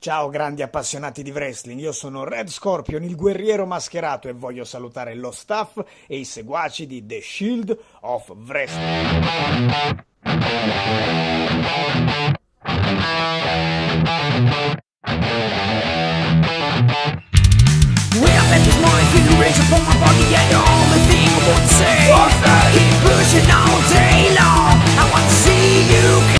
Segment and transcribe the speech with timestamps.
[0.00, 5.16] Ciao grandi appassionati di wrestling, io sono Red Scorpion, il guerriero mascherato e voglio salutare
[5.16, 10.06] lo staff e i seguaci di The Shield of Wrestling.
[18.14, 21.26] When I let this mind feel the rage upon my body And the only thing
[21.26, 22.06] I want to say.
[22.72, 24.78] Keep pushing all day long.
[24.96, 26.37] I want to see you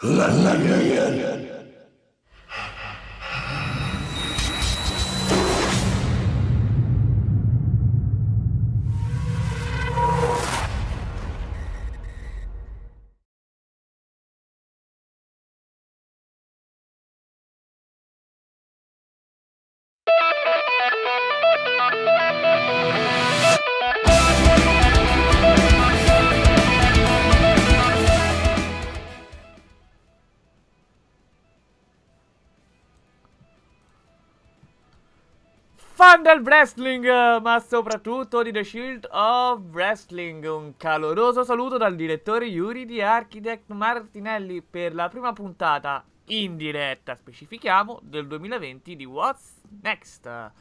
[0.00, 1.57] 冷冷冷冷冷
[36.08, 37.04] Fan del wrestling,
[37.42, 40.42] ma soprattutto di The Shield of Wrestling.
[40.42, 47.14] Un caloroso saluto dal direttore Yuri di Architect Martinelli per la prima puntata in diretta,
[47.14, 50.52] specifichiamo, del 2020 di What's Next.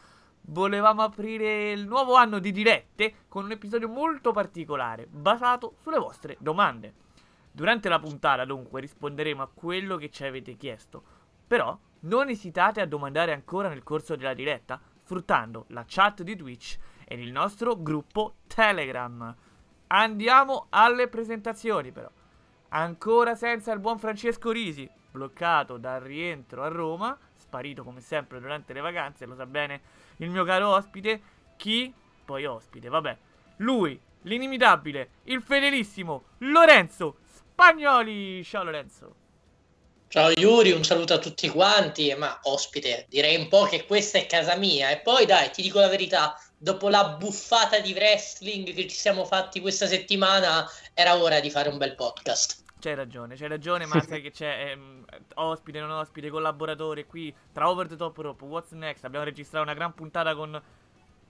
[0.41, 6.35] Volevamo aprire il nuovo anno di dirette con un episodio molto particolare, basato sulle vostre
[6.41, 6.93] domande.
[7.49, 11.01] Durante la puntata, dunque, risponderemo a quello che ci avete chiesto.
[11.47, 16.77] Però non esitate a domandare ancora nel corso della diretta, sfruttando la chat di Twitch
[17.05, 19.33] e il nostro gruppo Telegram.
[19.87, 22.11] Andiamo alle presentazioni, però.
[22.69, 28.73] Ancora senza il buon Francesco Risi, bloccato dal rientro a Roma, sparito come sempre durante
[28.73, 29.79] le vacanze, lo sa bene
[30.17, 31.21] il mio caro ospite.
[31.55, 31.93] Chi?
[32.25, 33.17] Poi ospite, vabbè.
[33.57, 38.43] Lui, l'inimitabile, il fedelissimo Lorenzo Spagnoli.
[38.43, 39.26] Ciao Lorenzo.
[40.09, 44.25] Ciao Yuri, un saluto a tutti quanti, ma ospite, direi un po' che questa è
[44.25, 44.89] casa mia.
[44.89, 49.25] E poi dai, ti dico la verità, dopo la buffata di wrestling che ci siamo
[49.25, 52.63] fatti questa settimana, era ora di fare un bel podcast.
[52.79, 55.03] C'hai ragione, c'hai ragione, ma sai che c'è ehm,
[55.35, 59.03] ospite, non ospite, collaboratore qui tra Over the Top Rope, What's Next.
[59.03, 60.61] Abbiamo registrato una gran puntata con.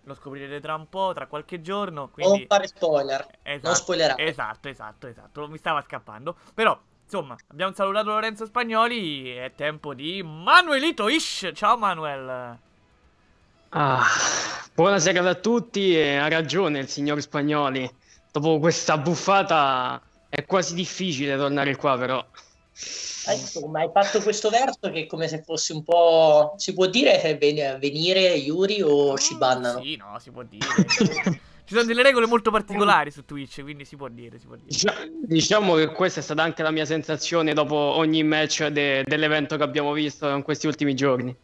[0.04, 2.10] Lo scoprirete tra un po', tra qualche giorno.
[2.10, 2.38] Quindi...
[2.38, 4.24] Non fare spoiler, Esatto, non spoilerare.
[4.24, 5.48] Esatto, esatto, esatto.
[5.50, 6.38] Mi stava scappando.
[6.54, 9.30] Però, insomma, abbiamo salutato Lorenzo Spagnoli.
[9.32, 11.52] È tempo di Manuelito Ish.
[11.54, 12.60] Ciao Manuel.
[13.70, 14.06] Ah,
[14.74, 17.90] buonasera a tutti e ha ragione il signor Spagnoli.
[18.32, 22.26] Dopo questa buffata è quasi difficile tornare qua però.
[23.30, 26.56] Eh, insomma, hai fatto questo verso che è come se fosse un po'.
[26.58, 29.82] Si può dire che ven- venire Yuri o ci bannano?
[29.82, 30.66] Sì, no, si può dire.
[31.68, 34.68] Ci sono delle regole molto particolari su Twitch, quindi si può dire, si può dire.
[34.70, 39.58] Dicia- Diciamo che questa è stata anche la mia sensazione dopo ogni match de- dell'evento
[39.58, 41.36] che abbiamo visto in questi ultimi giorni.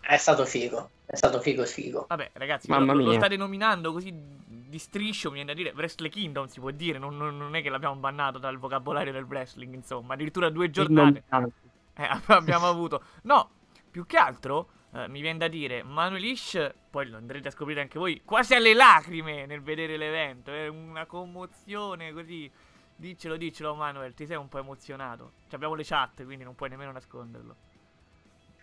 [0.00, 2.06] È stato figo, è stato figo figo.
[2.08, 3.18] Vabbè, ragazzi, Mamma lo, lo mia.
[3.18, 4.14] state nominando così
[4.46, 7.60] di striscio, mi viene da dire Wrestle Kingdom si può dire, non, non- non è
[7.60, 11.22] che l'abbiamo bannato dal vocabolario del wrestling, insomma, addirittura due giornate
[11.98, 13.02] eh, abbiamo avuto.
[13.24, 13.50] No,
[13.90, 17.82] più che altro eh, mi viene da dire Manuel Ish, poi lo andrete a scoprire
[17.82, 22.50] anche voi, quasi alle lacrime nel vedere l'evento, è una commozione così.
[22.98, 25.32] Diccelo, diccelo Manuel, ti sei un po' emozionato.
[25.50, 27.56] Ci abbiamo le chat, quindi non puoi nemmeno nasconderlo.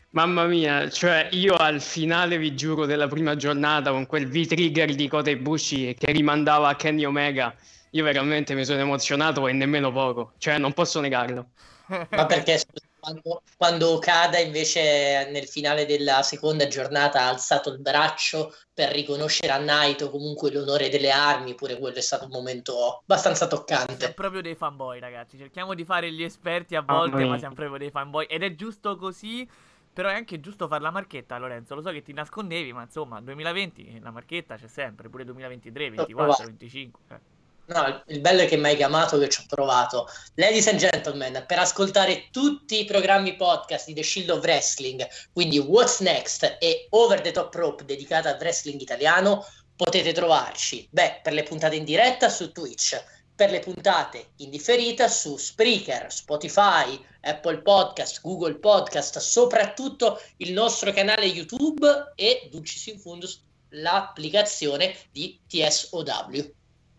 [0.09, 5.07] Mamma mia, cioè io al finale vi giuro della prima giornata con quel V-trigger di
[5.07, 7.55] Kota Ibushi che rimandava a Kenny Omega,
[7.91, 11.49] io veramente mi sono emozionato e nemmeno poco, cioè non posso negarlo.
[11.87, 12.61] Ma perché
[13.03, 19.51] quando, quando Okada invece nel finale della seconda giornata ha alzato il braccio per riconoscere
[19.51, 24.13] a Naito comunque l'onore delle armi, pure quello è stato un momento abbastanza Siamo toccante.
[24.13, 25.37] proprio dei fanboy, ragazzi.
[25.37, 27.39] Cerchiamo di fare gli esperti a volte, ma mia.
[27.39, 28.25] siamo proprio dei fanboy.
[28.25, 29.47] Ed è giusto così.
[29.93, 31.75] Però è anche giusto fare la marchetta, Lorenzo.
[31.75, 36.15] Lo so che ti nascondevi, ma insomma, 2020 la marchetta c'è sempre, pure 2023, 24,
[36.15, 36.43] provato.
[36.45, 37.01] 25.
[37.09, 37.32] eh.
[37.65, 40.07] No, il- bello è che mi hai chiamato che ci ho provato.
[40.35, 45.59] Ladies and gentlemen, per ascoltare tutti i programmi podcast di The Shield of Wrestling, quindi
[45.59, 49.45] What's Next e Over the Top Rope dedicata al wrestling italiano,
[49.77, 53.01] potete trovarci, beh, per le puntate in diretta su Twitch,
[53.33, 60.91] per le puntate in differita su Spreaker, Spotify, Apple Podcast, Google Podcast, soprattutto il nostro
[60.91, 66.53] canale YouTube e Dulcis in Fundus, l'applicazione di TSOW.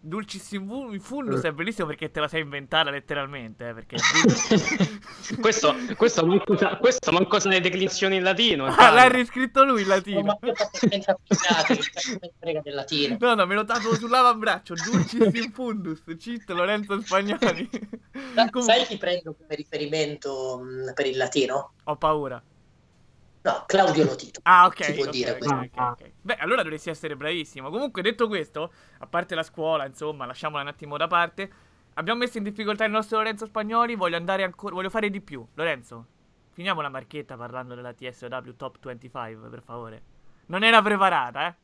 [0.07, 3.69] Dulcis in fu- in fundus è bellissimo perché te la sei inventata letteralmente.
[3.69, 3.97] Eh, perché
[5.41, 8.67] questo, questo, manco, sa- questo manco sa le declinazioni in latino.
[8.67, 10.39] Ah, l'ha riscritto lui in latino.
[13.19, 14.75] No, no, me lo tatuo sull'avambraccio.
[14.75, 16.03] Dulcis in fundus.
[16.19, 17.69] Cit Lorenzo Spagnoli.
[18.61, 21.73] Sai chi prendo come riferimento mh, per il latino?
[21.85, 22.43] Ho paura.
[23.45, 24.41] No, Claudio Lotito.
[24.45, 24.85] Ah, ok.
[24.85, 25.55] Si può ok, dire ok, questo.
[25.55, 26.13] ok, ok.
[26.23, 27.69] Beh, allora dovresti essere bravissimo.
[27.71, 31.51] Comunque, detto questo, a parte la scuola, insomma, lasciamola un attimo da parte.
[31.95, 33.97] Abbiamo messo in difficoltà il nostro Lorenzo Spagnoli.
[33.97, 34.75] Voglio andare ancora.
[34.75, 35.47] Voglio fare di più.
[35.55, 36.07] Lorenzo,
[36.53, 40.03] finiamo la marchetta parlando della TSW Top 25, per favore.
[40.47, 41.55] Non era preparata, eh?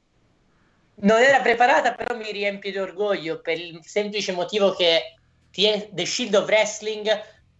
[1.02, 5.14] Non era preparata, però mi riempie di orgoglio per il semplice motivo che
[5.50, 7.08] The Shield of Wrestling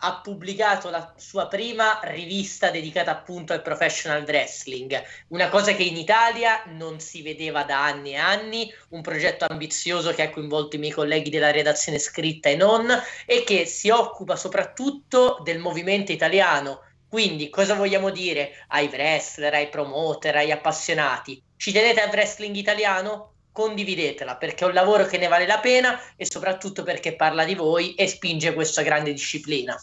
[0.03, 5.97] ha pubblicato la sua prima rivista dedicata appunto al professional wrestling, una cosa che in
[5.97, 10.79] Italia non si vedeva da anni e anni, un progetto ambizioso che ha coinvolto i
[10.79, 12.89] miei colleghi della redazione scritta e non,
[13.27, 16.83] e che si occupa soprattutto del movimento italiano.
[17.09, 21.43] Quindi cosa vogliamo dire ai wrestler, ai promoter, ai appassionati?
[21.57, 23.33] Ci tenete al wrestling italiano?
[23.53, 27.55] Condividetela perché è un lavoro che ne vale la pena e soprattutto perché parla di
[27.55, 29.77] voi e spinge questa grande disciplina.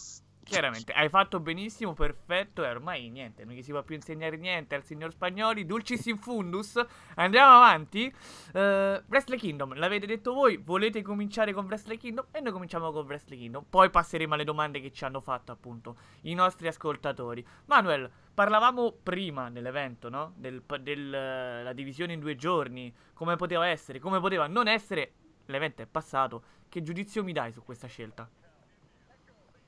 [0.48, 2.64] Chiaramente, hai fatto benissimo, perfetto.
[2.64, 5.66] E ormai niente, non gli si può più insegnare niente al signor Spagnoli.
[5.66, 6.82] Dulcis in fundus.
[7.16, 8.12] Andiamo avanti.
[8.54, 10.56] Eh, Wrestle Kingdom, l'avete detto voi.
[10.56, 12.28] Volete cominciare con Wrestle Kingdom?
[12.32, 13.66] E noi cominciamo con Wrestle Kingdom.
[13.70, 17.46] Poi passeremo alle domande che ci hanno fatto, appunto, i nostri ascoltatori.
[17.66, 20.32] Manuel, parlavamo prima dell'evento, no?
[20.38, 22.94] Della divisione in due giorni.
[23.14, 25.12] Come poteva essere, come poteva non essere.
[25.48, 26.42] L'evento è passato.
[26.70, 28.30] Che giudizio mi dai su questa scelta?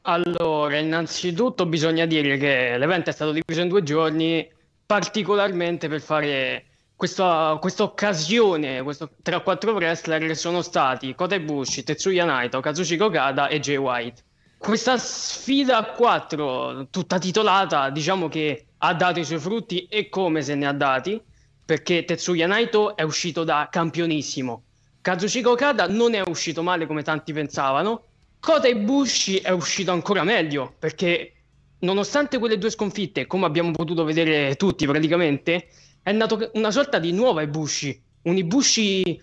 [0.03, 4.49] Allora, innanzitutto bisogna dire che l'evento è stato diviso in due giorni,
[4.85, 6.65] particolarmente per fare
[6.95, 8.83] questa, occasione
[9.21, 14.23] tra quattro wrestler sono stati Kota Ibushi, Tetsuya Naito, Kazuchika Okada e Jay White.
[14.57, 20.41] Questa sfida a quattro, tutta titolata, diciamo che ha dato i suoi frutti e come
[20.41, 21.21] se ne ha dati,
[21.63, 24.63] perché Tetsuya Naito è uscito da campionissimo.
[25.01, 28.05] Kazuchika Okada non è uscito male come tanti pensavano.
[28.39, 31.33] Kota Ibushi è uscito ancora meglio, perché
[31.79, 35.67] nonostante quelle due sconfitte, come abbiamo potuto vedere tutti praticamente,
[36.01, 39.21] è nato una sorta di nuova Ibushi, un Ibushi,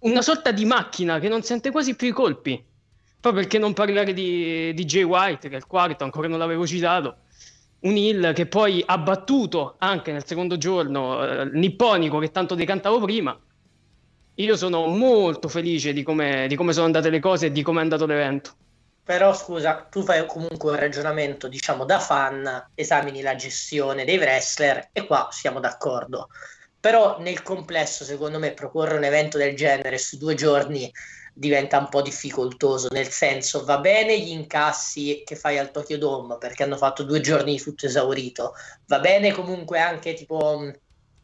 [0.00, 2.62] una sorta di macchina che non sente quasi più i colpi.
[3.20, 6.66] Poi perché non parlare di, di Jay White, che è il quarto, ancora non l'avevo
[6.66, 7.18] citato,
[7.80, 12.54] un Hill che poi ha battuto anche nel secondo giorno eh, il nipponico che tanto
[12.54, 13.38] decantavo prima.
[14.40, 17.80] Io sono molto felice di come, di come sono andate le cose e di come
[17.80, 18.54] è andato l'evento.
[19.04, 24.88] Però scusa, tu fai comunque un ragionamento, diciamo, da fan, esamini la gestione dei wrestler
[24.92, 26.28] e qua siamo d'accordo.
[26.78, 30.90] Però nel complesso, secondo me, proporre un evento del genere su due giorni
[31.34, 36.38] diventa un po' difficoltoso, nel senso va bene gli incassi che fai al Tokyo Dome
[36.38, 38.54] perché hanno fatto due giorni di tutto esaurito,
[38.86, 40.70] va bene comunque anche tipo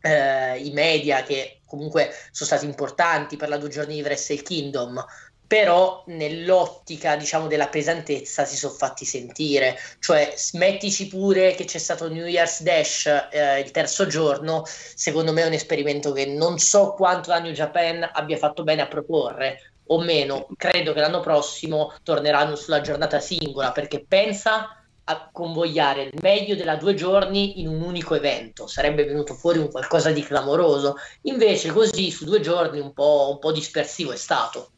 [0.06, 5.04] eh, i media che comunque sono stati importanti per la due giorni di Wrestle Kingdom,
[5.46, 9.78] però nell'ottica diciamo della pesantezza si sono fatti sentire.
[9.98, 15.42] Cioè smettici pure che c'è stato New Year's Dash eh, il terzo giorno secondo me
[15.42, 19.72] è un esperimento che non so quanto la New Japan abbia fatto bene a proporre
[19.86, 20.48] o meno.
[20.56, 26.76] Credo che l'anno prossimo torneranno sulla giornata singola perché pensa a convogliare il meglio della
[26.76, 32.10] due giorni in un unico evento sarebbe venuto fuori un qualcosa di clamoroso invece così
[32.10, 34.70] su due giorni un po', un po dispersivo è stato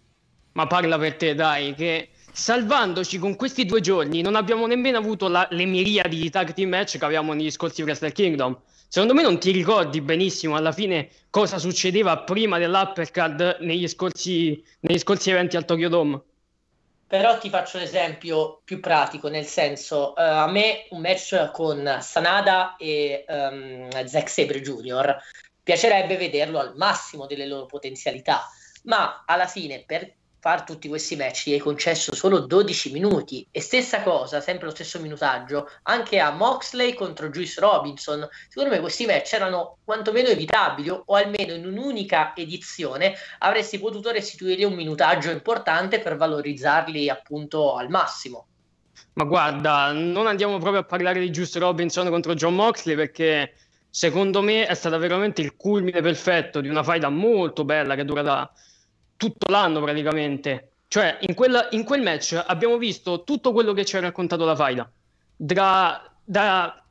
[0.52, 5.28] Ma parla per te, dai, che salvandoci con questi due giorni, non abbiamo nemmeno avuto
[5.28, 8.56] la, le miriadi di tag team match che avevamo negli scorsi Wrestle Kingdom.
[8.86, 14.98] Secondo me non ti ricordi benissimo alla fine cosa succedeva prima dell'uppercut negli scorsi, negli
[14.98, 16.22] scorsi eventi al Tokyo Dome.
[17.08, 22.76] Però ti faccio l'esempio più pratico, nel senso, uh, a me un match con Sanada
[22.76, 25.16] e um, Zack Sabre Jr.
[25.62, 28.46] piacerebbe vederlo al massimo delle loro potenzialità,
[28.82, 33.60] ma alla fine per far tutti questi match gli hai concesso solo 12 minuti e
[33.60, 38.26] stessa cosa, sempre lo stesso minutaggio, anche a Moxley contro Juice Robinson.
[38.48, 44.64] Secondo me questi match erano quantomeno evitabili o almeno in un'unica edizione avresti potuto restituire
[44.64, 48.46] un minutaggio importante per valorizzarli appunto al massimo.
[49.14, 53.54] Ma guarda, non andiamo proprio a parlare di Juice Robinson contro John Moxley perché
[53.90, 58.22] secondo me è stata veramente il culmine perfetto di una faida molto bella che dura
[58.22, 58.50] da
[59.18, 60.70] tutto l'anno praticamente.
[60.88, 64.56] Cioè, in, quella, in quel match abbiamo visto tutto quello che ci ha raccontato la
[64.56, 64.90] Faida.
[65.36, 66.82] Da, da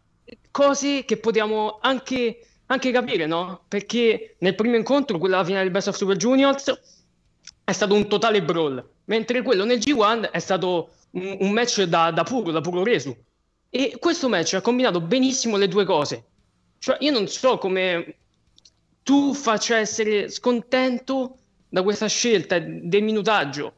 [0.52, 3.64] cose che potevamo anche, anche, capire, no?
[3.68, 6.80] Perché nel primo incontro, quella finale del Best of Super Juniors,
[7.64, 12.12] è stato un totale brawl, mentre quello nel G1 è stato un, un match da,
[12.12, 13.16] da, puro, da puro resu.
[13.70, 16.24] E questo match ha combinato benissimo le due cose.
[16.78, 18.18] Cioè, io non so come
[19.02, 21.38] tu faccia essere scontento
[21.70, 23.74] da questa scelta del minutaggio.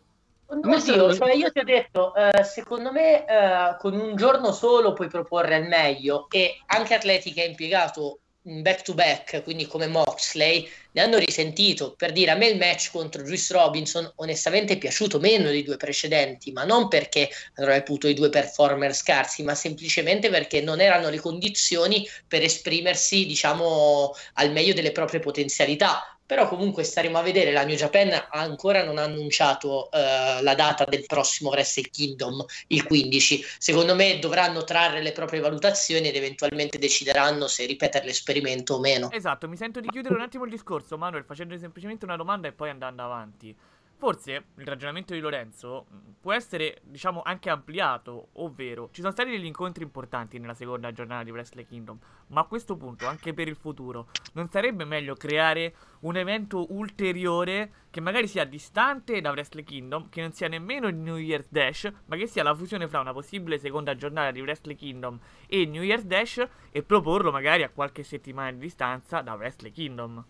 [0.51, 5.07] Oddio, cioè io ti ho detto, eh, secondo me eh, con un giorno solo puoi
[5.07, 10.67] proporre al meglio e anche atleti che ha impiegato back to back, quindi come Moxley,
[10.91, 11.93] ne hanno risentito.
[11.95, 15.77] Per dire, a me il match contro Juice Robinson onestamente è piaciuto meno dei due
[15.77, 21.09] precedenti, ma non perché hanno reputo i due performer scarsi, ma semplicemente perché non erano
[21.09, 27.51] le condizioni per esprimersi, diciamo, al meglio delle proprie potenzialità però comunque staremo a vedere,
[27.51, 32.83] la New Japan ancora non ha annunciato uh, la data del prossimo Wrestle Kingdom, il
[32.85, 33.43] 15.
[33.57, 39.09] Secondo me dovranno trarre le proprie valutazioni ed eventualmente decideranno se ripetere l'esperimento o meno.
[39.09, 42.51] Esatto, mi sento di chiudere un attimo il discorso, Manuel, facendo semplicemente una domanda e
[42.51, 43.55] poi andando avanti.
[43.99, 49.29] Forse il ragionamento di Lorenzo mm, può essere, diciamo, anche ampliato, ovvero ci sono stati
[49.29, 53.49] degli incontri importanti nella seconda giornata di Wrestle Kingdom, ma a questo punto, anche per
[53.49, 59.63] il futuro, non sarebbe meglio creare un evento ulteriore che magari sia distante da Wrestle
[59.63, 63.01] Kingdom, che non sia nemmeno il New Year's Dash, ma che sia la fusione fra
[63.01, 67.69] una possibile seconda giornata di Wrestle Kingdom e New Year's Dash e proporlo magari a
[67.69, 70.25] qualche settimana di distanza da Wrestle Kingdom?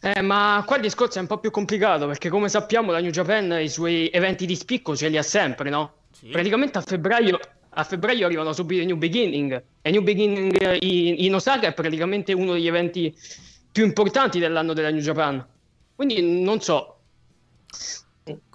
[0.00, 3.10] Eh, ma qua il discorso è un po' più complicato perché come sappiamo la New
[3.10, 5.94] Japan i suoi eventi di spicco ce li ha sempre, no?
[6.12, 6.28] Sì.
[6.28, 7.38] Praticamente a febbraio,
[7.70, 12.32] a febbraio arrivano subito i New Beginning e New Beginning in, in Osaka è praticamente
[12.32, 13.12] uno degli eventi
[13.72, 15.44] più importanti dell'anno della New Japan.
[15.96, 17.00] Quindi non so,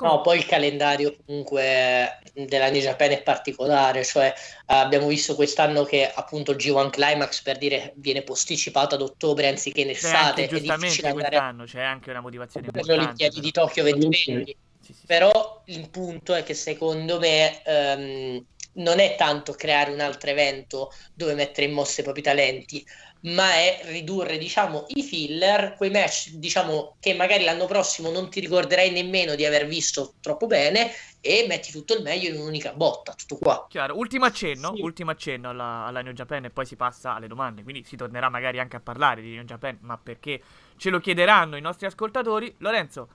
[0.02, 5.84] No, poi il calendario comunque della New Japan è particolare, cioè eh, abbiamo visto quest'anno
[5.84, 10.48] che appunto il G1 Climax per dire viene posticipato ad ottobre anziché in estate.
[10.48, 14.58] C'è giustamente quest'anno c'è anche una motivazione per le Olimpiadi di Tokyo 2020.
[14.82, 20.00] Sì, sì, Però il punto è che secondo me ehm, non è tanto creare un
[20.00, 22.86] altro evento dove mettere in mossa i propri talenti,
[23.24, 28.40] ma è ridurre, diciamo, i filler, quei match, diciamo, che magari l'anno prossimo non ti
[28.40, 33.14] ricorderai nemmeno di aver visto troppo bene e metti tutto il meglio in un'unica botta,
[33.14, 33.66] tutto qua.
[33.70, 34.82] Chiaro, ultimo accenno, sì.
[34.82, 38.30] ultimo accenno alla, alla, New Japan e poi si passa alle domande, quindi si tornerà
[38.30, 40.42] magari anche a parlare di New Japan, ma perché
[40.76, 42.54] ce lo chiederanno i nostri ascoltatori.
[42.58, 43.08] Lorenzo,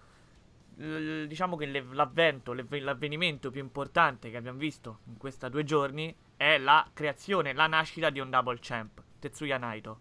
[0.76, 6.56] l- diciamo che l'avvento, l'avvenimento più importante che abbiamo visto in questi due giorni è
[6.56, 10.00] la creazione, la nascita di un double champ Tetsuya Naito.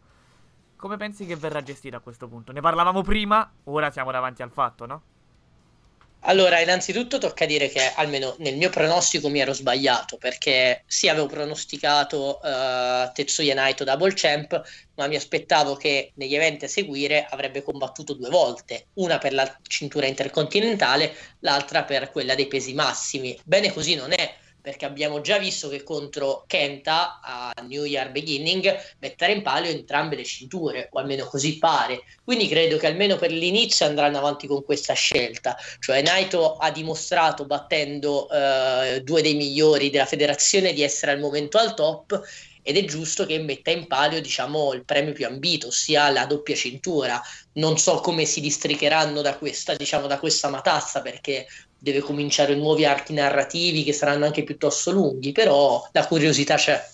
[0.75, 2.51] Come pensi che verrà gestita a questo punto?
[2.51, 5.01] Ne parlavamo prima, ora siamo davanti al fatto, no?
[6.21, 11.27] Allora, innanzitutto tocca dire che almeno nel mio pronostico mi ero sbagliato perché sì, avevo
[11.27, 14.61] pronosticato uh, Tetsuya Naito Double Champ,
[14.95, 19.57] ma mi aspettavo che negli eventi a seguire avrebbe combattuto due volte, una per la
[19.61, 23.39] cintura intercontinentale, l'altra per quella dei pesi massimi.
[23.45, 24.35] Bene così non è
[24.67, 30.17] perché abbiamo già visto che contro Kenta a New Year Beginning mettere in palio entrambe
[30.17, 32.01] le cinture, o almeno così pare.
[32.21, 35.55] Quindi credo che almeno per l'inizio andranno avanti con questa scelta.
[35.79, 41.57] Cioè Naito ha dimostrato battendo eh, due dei migliori della federazione di essere al momento
[41.57, 42.21] al top
[42.61, 46.53] ed è giusto che metta in palio diciamo, il premio più ambito, ossia la doppia
[46.53, 47.21] cintura.
[47.53, 51.47] Non so come si districheranno da questa, diciamo, da questa matassa perché
[51.79, 56.85] deve cominciare nuovi archi narrativi che saranno anche piuttosto lunghi, però la curiosità c'è.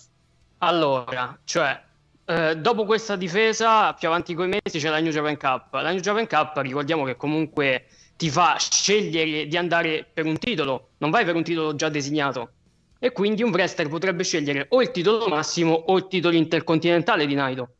[0.58, 1.80] Allora, cioè,
[2.26, 5.74] eh, dopo questa difesa, più avanti con i mesi c'è la New Japan Cup.
[5.74, 7.86] La New Japan Cup, ricordiamo che comunque
[8.16, 12.50] ti fa scegliere di andare per un titolo, non vai per un titolo già designato.
[12.98, 17.34] E quindi un wrestler potrebbe scegliere o il titolo massimo o il titolo intercontinentale di
[17.34, 17.74] Naito.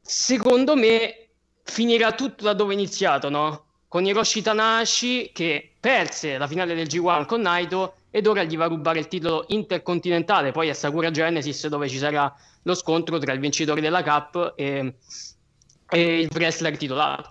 [0.00, 1.30] Secondo me
[1.64, 3.64] finirà tutto da dove è iniziato, no?
[3.88, 8.66] Con Hiroshi Tanahashi che perse la finale del G1 con Naito ed ora gli va
[8.66, 13.32] a rubare il titolo intercontinentale, poi a Sakura Genesis dove ci sarà lo scontro tra
[13.32, 14.94] il vincitore della Cup e,
[15.90, 17.30] e il wrestler titolato.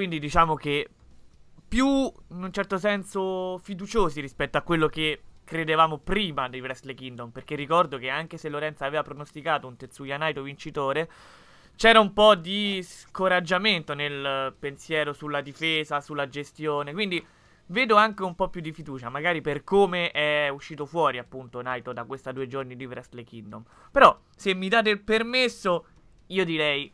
[0.00, 0.88] Quindi diciamo che
[1.68, 7.28] più in un certo senso fiduciosi rispetto a quello che credevamo prima dei Wrestle Kingdom.
[7.28, 11.06] Perché ricordo che anche se Lorenza aveva pronosticato un Tetsuya Naito vincitore,
[11.76, 16.94] c'era un po' di scoraggiamento nel pensiero sulla difesa, sulla gestione.
[16.94, 17.22] Quindi
[17.66, 21.92] vedo anche un po' più di fiducia, magari per come è uscito fuori appunto Naito
[21.92, 23.62] da questi due giorni di Wrestle Kingdom.
[23.90, 25.84] Però se mi date il permesso,
[26.28, 26.90] io direi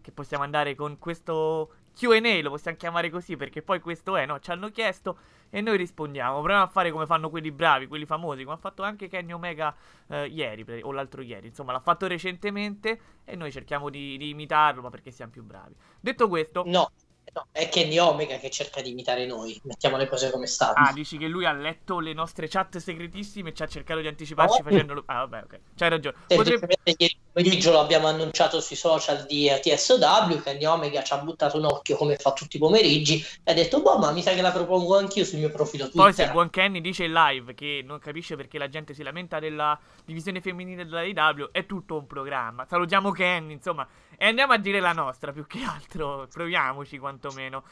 [0.00, 4.38] che possiamo andare con questo Q&A, lo possiamo chiamare così perché poi questo è, no?
[4.38, 6.40] Ci hanno chiesto e noi rispondiamo.
[6.40, 9.74] Proviamo a fare come fanno quelli bravi, quelli famosi, come ha fatto anche Kenny Omega
[10.08, 11.46] eh, ieri o l'altro ieri.
[11.46, 15.74] Insomma, l'ha fatto recentemente e noi cerchiamo di, di imitarlo, ma perché siamo più bravi.
[15.98, 16.62] Detto questo...
[16.66, 16.90] No,
[17.32, 19.60] No, è Kenny Omega che cerca di imitare noi.
[19.64, 20.74] Mettiamo le cose come stanno.
[20.76, 24.06] Ah, dici che lui ha letto le nostre chat segretissime e ci ha cercato di
[24.06, 24.70] anticiparci no.
[24.70, 25.02] facendolo.
[25.06, 25.60] Ah, vabbè, ok.
[25.74, 26.16] C'hai ragione.
[26.26, 26.76] Potrebbe...
[26.96, 30.40] Ieri pomeriggio lo abbiamo annunciato sui social di TSW.
[30.42, 33.82] Kenny Omega ci ha buttato un occhio come fa tutti i pomeriggi e ha detto:
[33.82, 36.02] Boh, ma mi sa che la propongo anch'io sul mio profilo Twitter.
[36.02, 39.38] Poi, se buon Kenny dice in live che non capisce perché la gente si lamenta
[39.38, 42.64] della divisione femminile della AEW, è tutto un programma.
[42.66, 43.86] Salutiamo Kenny, insomma.
[44.16, 46.26] E andiamo a dire la nostra più che altro.
[46.30, 47.64] Proviamoci quantomeno.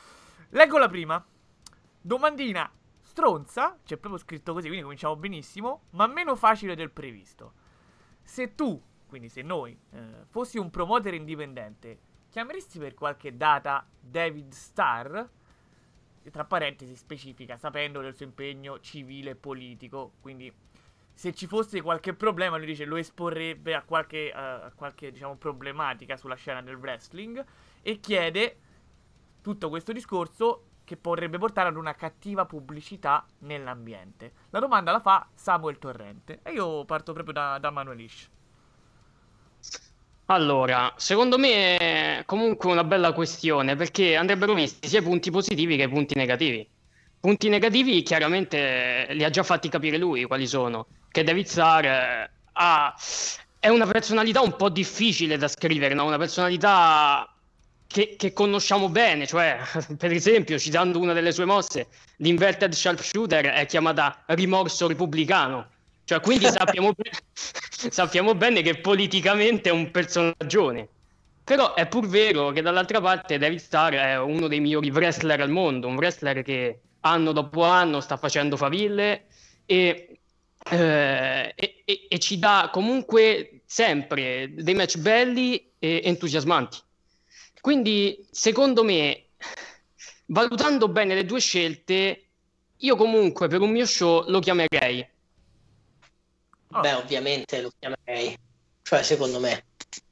[0.51, 1.25] Leggo la prima.
[2.01, 2.71] Domandina
[3.01, 7.53] stronza, c'è proprio scritto così, quindi cominciamo benissimo, ma meno facile del previsto.
[8.21, 14.53] Se tu, quindi se noi, eh, fossi un promoter indipendente, chiameresti per qualche data David
[14.53, 15.23] Starr?
[16.31, 20.53] Tra parentesi specifica, sapendo del suo impegno civile e politico, quindi
[21.15, 25.37] se ci fosse qualche problema, lui dice lo esporrebbe a qualche, uh, a qualche diciamo,
[25.37, 27.43] problematica sulla scena del wrestling
[27.81, 28.57] e chiede
[29.41, 34.33] tutto questo discorso che potrebbe portare ad una cattiva pubblicità nell'ambiente.
[34.51, 38.31] La domanda la fa Samuel Torrente e io parto proprio da, da Manuelish.
[40.27, 45.77] Allora, secondo me è comunque una bella questione perché andrebbero visti sia i punti positivi
[45.77, 46.67] che i punti negativi.
[47.25, 52.31] Punti negativi chiaramente li ha già fatti capire lui quali sono che David Sar eh,
[52.53, 52.95] ha,
[53.59, 56.05] è una personalità un po' difficile da scrivere, no?
[56.05, 57.27] una personalità
[57.87, 59.59] che, che, conosciamo bene, cioè
[59.97, 65.67] per esempio citando una delle sue mosse, l'inverted sharpshooter è chiamata rimorso repubblicano,
[66.05, 66.93] cioè quindi sappiamo,
[67.89, 70.89] sappiamo bene che politicamente è un personaggione.
[71.43, 75.49] Però è pur vero che dall'altra parte David Starr è uno dei migliori wrestler al
[75.49, 79.27] mondo, un wrestler che anno dopo anno sta facendo faville
[79.67, 80.19] e
[80.71, 86.79] eh, e, e, ci dà comunque sempre dei match belli e entusiasmanti.
[87.61, 89.27] Quindi, secondo me,
[90.27, 92.29] valutando bene le due scelte,
[92.79, 95.07] io comunque per un mio show lo chiamerei.
[96.69, 98.37] Beh, ovviamente lo chiamerei.
[98.83, 99.67] Cioè, secondo me,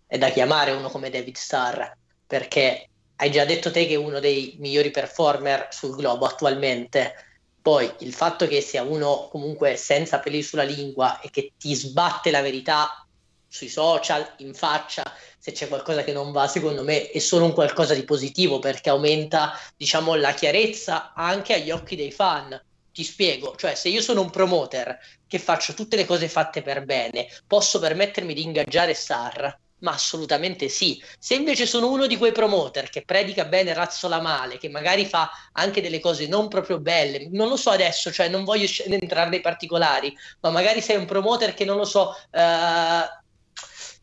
[0.07, 1.91] è da chiamare uno come David Starr,
[2.27, 7.15] perché hai già detto te che è uno dei migliori performer sul globo attualmente
[7.63, 12.33] poi il fatto che sia uno comunque senza peli sulla lingua e che ti sbatte
[12.33, 13.07] la verità
[13.47, 15.05] sui social, in faccia,
[15.39, 18.91] se c'è qualcosa che non va, secondo me è solo un qualcosa di positivo perché
[18.91, 22.61] aumenta, diciamo, la chiarezza anche agli occhi dei fan.
[22.93, 26.85] Ti spiego, cioè se io sono un promoter che faccio tutte le cose fatte per
[26.85, 31.03] bene, posso permettermi di ingaggiare Star, ma assolutamente sì.
[31.19, 35.31] Se invece sono uno di quei promoter che predica bene, razzola male, che magari fa
[35.53, 39.41] anche delle cose non proprio belle, non lo so adesso, cioè non voglio entrare nei
[39.41, 42.17] particolari, ma magari sei un promoter che non lo so.
[42.31, 43.21] Uh,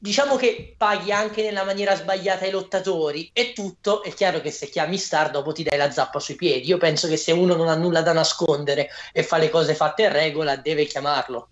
[0.02, 4.70] diciamo che paghi anche nella maniera sbagliata i lottatori e tutto, è chiaro che se
[4.70, 6.68] chiami Star dopo ti dai la zappa sui piedi.
[6.68, 10.04] Io penso che se uno non ha nulla da nascondere e fa le cose fatte
[10.04, 11.50] in regola, deve chiamarlo.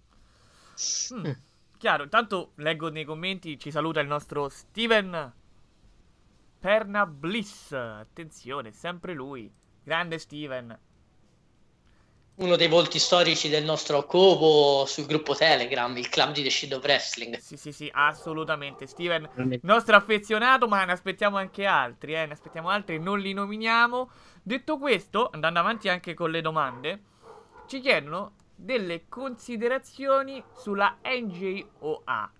[1.13, 1.31] Mm.
[1.77, 5.31] Chiaro, intanto leggo nei commenti, ci saluta il nostro Steven
[6.59, 7.71] Perna Bliss.
[7.71, 9.51] Attenzione, sempre lui.
[9.83, 10.79] Grande Steven.
[12.37, 16.73] Uno dei volti storici del nostro covo sul gruppo Telegram, il club di The Shield
[16.75, 17.37] of Wrestling.
[17.37, 18.87] Sì, sì, sì, assolutamente.
[18.87, 22.25] Steven, nostro affezionato, ma ne aspettiamo anche altri, eh.
[22.25, 24.09] Ne aspettiamo altri, non li nominiamo.
[24.41, 27.01] Detto questo, andando avanti anche con le domande,
[27.67, 32.31] ci chiedono delle considerazioni sulla NJOA.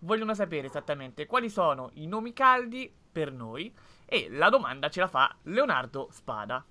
[0.00, 3.72] Vogliono sapere esattamente quali sono i nomi caldi per noi
[4.04, 6.64] e la domanda ce la fa Leonardo Spada.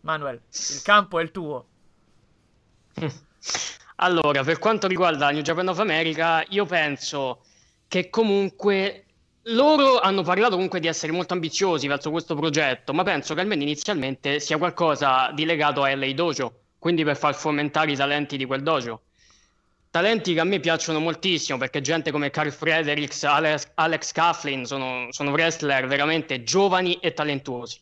[0.00, 1.66] Manuel, il campo è il tuo.
[3.98, 7.44] Allora, per quanto riguarda New Japan of America, io penso
[7.86, 9.04] che comunque
[9.48, 13.62] loro hanno parlato comunque di essere molto ambiziosi verso questo progetto, ma penso che almeno
[13.62, 18.44] inizialmente sia qualcosa di legato a LA Dojo, quindi per far fomentare i talenti di
[18.44, 19.04] quel dojo.
[19.88, 25.06] Talenti che a me piacciono moltissimo perché gente come Carl Fredericks, Alex, Alex Coughlin sono,
[25.08, 27.80] sono wrestler veramente giovani e talentuosi.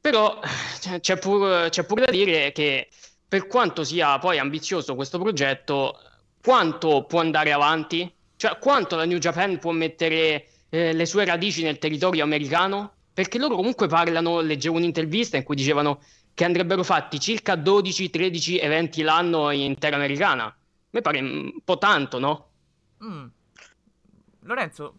[0.00, 0.40] Però
[0.80, 2.88] c'è- c'è pur- c'è pure da dire che
[3.28, 5.98] per quanto sia poi ambizioso questo progetto,
[6.42, 8.10] quanto può andare avanti?
[8.34, 12.94] Cioè, quanto la New Japan può mettere eh, le sue radici nel territorio americano?
[13.12, 16.00] Perché loro comunque parlano, leggevo un'intervista in cui dicevano
[16.34, 20.54] che andrebbero fatti circa 12-13 eventi l'anno in terra americana.
[20.90, 22.48] Mi pare un po' tanto, no?
[23.04, 23.26] Mm.
[24.40, 24.94] Lorenzo,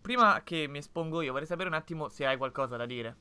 [0.00, 3.16] prima che mi espongo io, vorrei sapere un attimo se hai qualcosa da dire.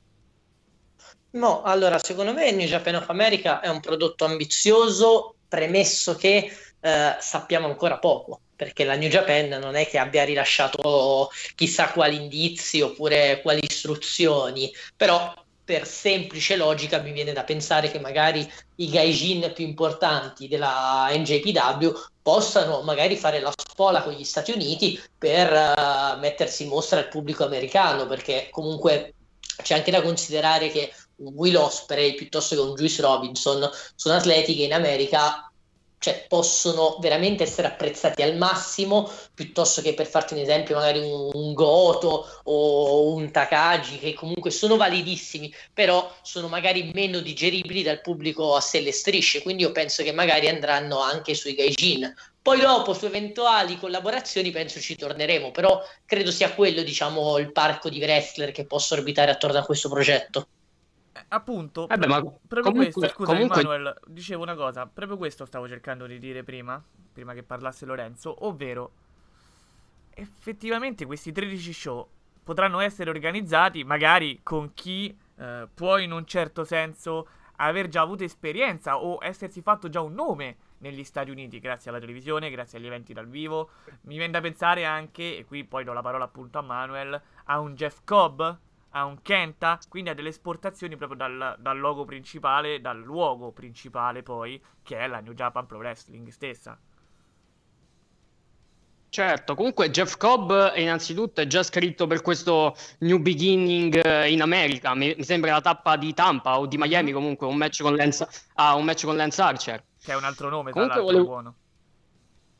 [1.31, 7.15] No, allora, secondo me New Japan of America è un prodotto ambizioso, premesso che eh,
[7.19, 12.81] sappiamo ancora poco, perché la New Japan non è che abbia rilasciato chissà quali indizi
[12.81, 15.33] oppure quali istruzioni, però
[15.67, 21.89] per semplice logica mi viene da pensare che magari i gaijin più importanti della NJPW
[22.21, 27.09] possano magari fare la spola con gli Stati Uniti per eh, mettersi in mostra al
[27.09, 29.15] pubblico americano, perché comunque
[29.61, 34.55] c'è anche da considerare che un Will Ospreay piuttosto che un Juice Robinson sono atleti
[34.55, 35.46] che in America
[35.99, 41.31] cioè, possono veramente essere apprezzati al massimo piuttosto che per farti un esempio magari un,
[41.33, 48.01] un Goto o un Takagi che comunque sono validissimi però sono magari meno digeribili dal
[48.01, 49.41] pubblico a stelle e strisce.
[49.41, 52.13] Quindi io penso che magari andranno anche sui gaijin.
[52.41, 57.89] Poi dopo su eventuali collaborazioni penso ci torneremo però credo sia quello diciamo il parco
[57.89, 60.47] di wrestler che possa orbitare attorno a questo progetto
[61.29, 65.67] appunto, Vabbè, ma proprio comunque- questo, scusami comunque- Manuel, dicevo una cosa, proprio questo stavo
[65.67, 66.81] cercando di dire prima,
[67.13, 68.91] prima che parlasse Lorenzo, ovvero
[70.13, 72.07] effettivamente questi 13 show
[72.43, 77.27] potranno essere organizzati magari con chi eh, può in un certo senso
[77.57, 81.99] aver già avuto esperienza o essersi fatto già un nome negli Stati Uniti grazie alla
[81.99, 83.69] televisione, grazie agli eventi dal vivo.
[84.01, 87.59] Mi viene da pensare anche, e qui poi do la parola appunto a Manuel, a
[87.59, 88.41] un Jeff Cobb,
[88.91, 94.23] a un Kenta, quindi a delle esportazioni proprio dal, dal logo principale, dal luogo principale
[94.23, 96.79] poi, che è la New Japan Pro Wrestling stessa.
[99.09, 104.93] Certo, comunque Jeff Cobb innanzitutto è già scritto per questo New Beginning eh, in America,
[104.95, 108.27] mi, mi sembra la tappa di Tampa o di Miami comunque, un match con Lance,
[108.55, 109.83] ah, un match con Lance Archer.
[110.03, 111.55] Che è un altro nome, tra Comunque l'altro, volevo- buono.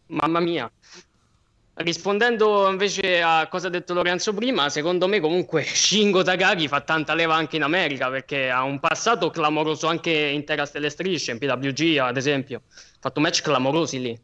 [0.07, 0.71] Mamma mia.
[1.79, 7.13] Rispondendo invece a cosa ha detto Lorenzo prima, secondo me comunque Shingo Takagi fa tanta
[7.13, 11.37] leva anche in America perché ha un passato clamoroso anche in terra stelle strisce, in
[11.37, 12.63] PWG ad esempio.
[12.67, 14.19] Ha fatto match clamorosi lì.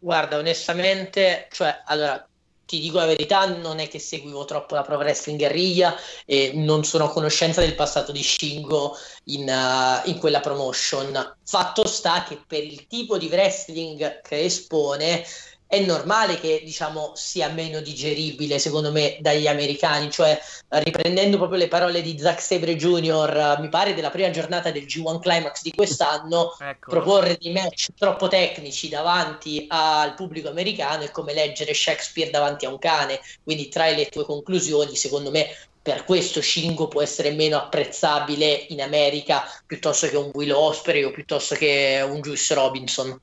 [0.00, 2.28] Guarda, onestamente, cioè, allora,
[2.66, 6.84] ti dico la verità, non è che seguivo troppo la Pro Wrestling Guerriglia e non
[6.84, 11.36] sono a conoscenza del passato di Shingo in, eh, in quella promotion.
[11.44, 15.24] Fatto sta che per il tipo di wrestling che espone
[15.68, 20.10] è normale che, diciamo, sia meno digeribile, secondo me, dagli americani.
[20.10, 24.84] Cioè, riprendendo proprio le parole di Zack Sabre Jr., mi pare della prima giornata del
[24.84, 26.90] G1 Climax di quest'anno, Ecco.
[26.90, 32.70] proporre dei match troppo tecnici davanti al pubblico americano è come leggere Shakespeare davanti a
[32.70, 33.20] un cane.
[33.44, 35.48] Quindi, tra le tue conclusioni, secondo me,
[35.82, 41.10] per questo Shingo può essere meno apprezzabile in America piuttosto che un Will Ospreay o
[41.10, 43.20] piuttosto che un Juice Robinson.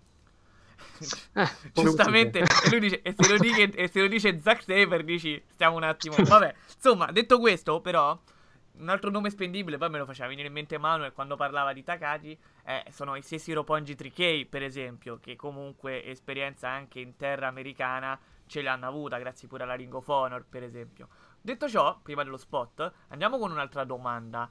[1.33, 5.03] Eh, Giustamente, e, lui dice, e, se lo dice, e se lo dice Zack Saber,
[5.03, 6.15] dici, stiamo un attimo.
[6.17, 8.17] Vabbè, insomma, detto questo, però,
[8.77, 11.83] un altro nome spendibile, poi me lo faceva venire in mente Manuel quando parlava di
[11.83, 17.47] Takagi, eh, sono i Sesiro Pongi 3K, per esempio, che comunque esperienza anche in terra
[17.47, 21.07] americana ce l'hanno avuta, grazie pure alla Ring of Honor, per esempio.
[21.41, 24.49] Detto ciò, prima dello spot, andiamo con un'altra domanda.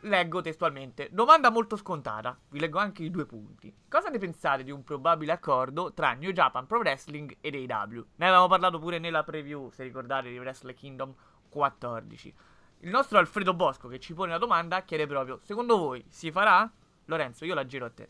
[0.00, 1.08] Leggo testualmente.
[1.10, 2.38] Domanda molto scontata.
[2.50, 3.74] Vi leggo anche i due punti.
[3.88, 8.06] Cosa ne pensate di un probabile accordo tra New Japan Pro Wrestling ed AW?
[8.16, 11.14] Ne avevamo parlato pure nella preview, se ricordate, di Wrestle Kingdom
[11.48, 12.34] 14.
[12.80, 16.70] Il nostro Alfredo Bosco, che ci pone la domanda, chiede proprio: Secondo voi si farà?
[17.06, 18.08] Lorenzo, io la giro a te.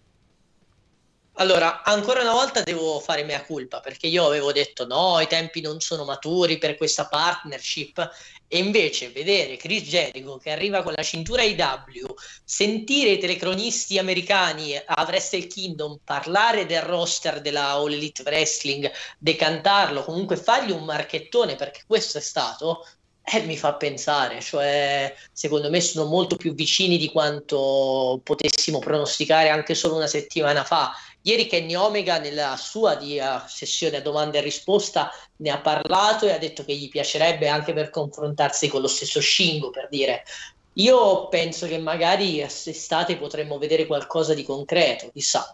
[1.38, 5.60] Allora, ancora una volta devo fare mea culpa perché io avevo detto no, i tempi
[5.60, 8.10] non sono maturi per questa partnership
[8.48, 12.06] e invece vedere Chris Jericho che arriva con la cintura IW,
[12.42, 20.04] sentire i telecronisti americani a Wrestle Kingdom parlare del roster della All Elite Wrestling, decantarlo,
[20.04, 22.86] comunque fargli un marchettone perché questo è stato,
[23.22, 29.48] eh, mi fa pensare, cioè secondo me sono molto più vicini di quanto potessimo pronosticare
[29.48, 30.92] anche solo una settimana fa.
[31.26, 36.24] Ieri Kenny Omega nella sua di, uh, sessione a domanda e risposta ne ha parlato
[36.24, 40.22] e ha detto che gli piacerebbe anche per confrontarsi con lo stesso Shingo, per dire.
[40.74, 45.52] Io penso che magari quest'estate potremmo vedere qualcosa di concreto, chissà.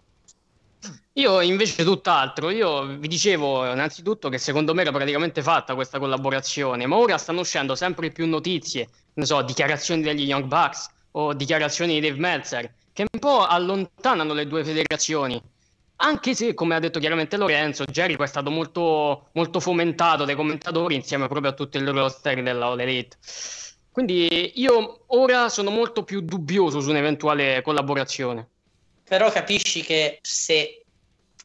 [1.13, 6.85] Io invece tutt'altro, io vi dicevo innanzitutto che secondo me era praticamente fatta questa collaborazione,
[6.85, 11.99] ma ora stanno uscendo sempre più notizie, ne so, dichiarazioni degli Young Bucks o dichiarazioni
[11.99, 15.41] di Dave Meltzer, che un po' allontanano le due federazioni.
[16.05, 20.95] Anche se, come ha detto chiaramente Lorenzo, Jericho è stato molto, molto fomentato dai commentatori
[20.95, 23.17] insieme proprio a tutto il roster della All Elite.
[23.89, 28.49] Quindi io ora sono molto più dubbioso su un'eventuale collaborazione.
[29.07, 30.83] Però capisci che se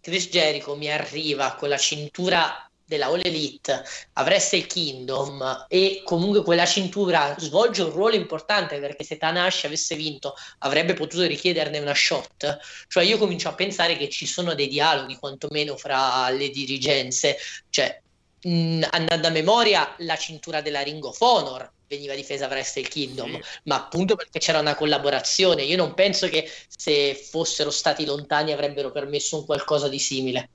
[0.00, 6.42] Chris Jericho mi arriva con la cintura della All Elite a Wrestle Kingdom e comunque
[6.42, 11.94] quella cintura svolge un ruolo importante perché se Tanahashi avesse vinto avrebbe potuto richiederne una
[11.94, 17.36] shot cioè io comincio a pensare che ci sono dei dialoghi quantomeno fra le dirigenze
[17.68, 18.00] cioè
[18.40, 23.32] mh, andando a memoria la cintura della Ring of Honor veniva difesa a Wrestle Kingdom,
[23.32, 23.40] sì.
[23.64, 25.62] ma appunto perché c'era una collaborazione.
[25.62, 30.50] Io non penso che se fossero stati lontani avrebbero permesso un qualcosa di simile.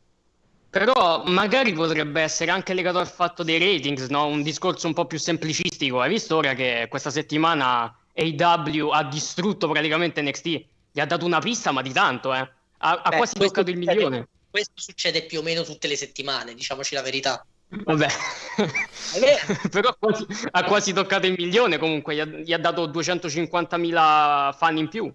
[0.74, 4.26] Però magari potrebbe essere anche legato al fatto dei ratings, no?
[4.26, 6.02] Un discorso un po' più semplicistico.
[6.02, 10.48] Hai visto ora che questa settimana AW ha distrutto praticamente NXT?
[10.92, 12.40] Gli ha dato una pista, ma di tanto, eh.
[12.80, 14.28] Ha, ha quasi toccato il milione.
[14.50, 17.46] Questo succede più o meno tutte le settimane, diciamoci la verità.
[17.68, 18.08] Vabbè,
[19.70, 24.78] però quasi, ha quasi toccato il milione comunque, gli ha, gli ha dato 250.000 fan
[24.78, 25.14] in più.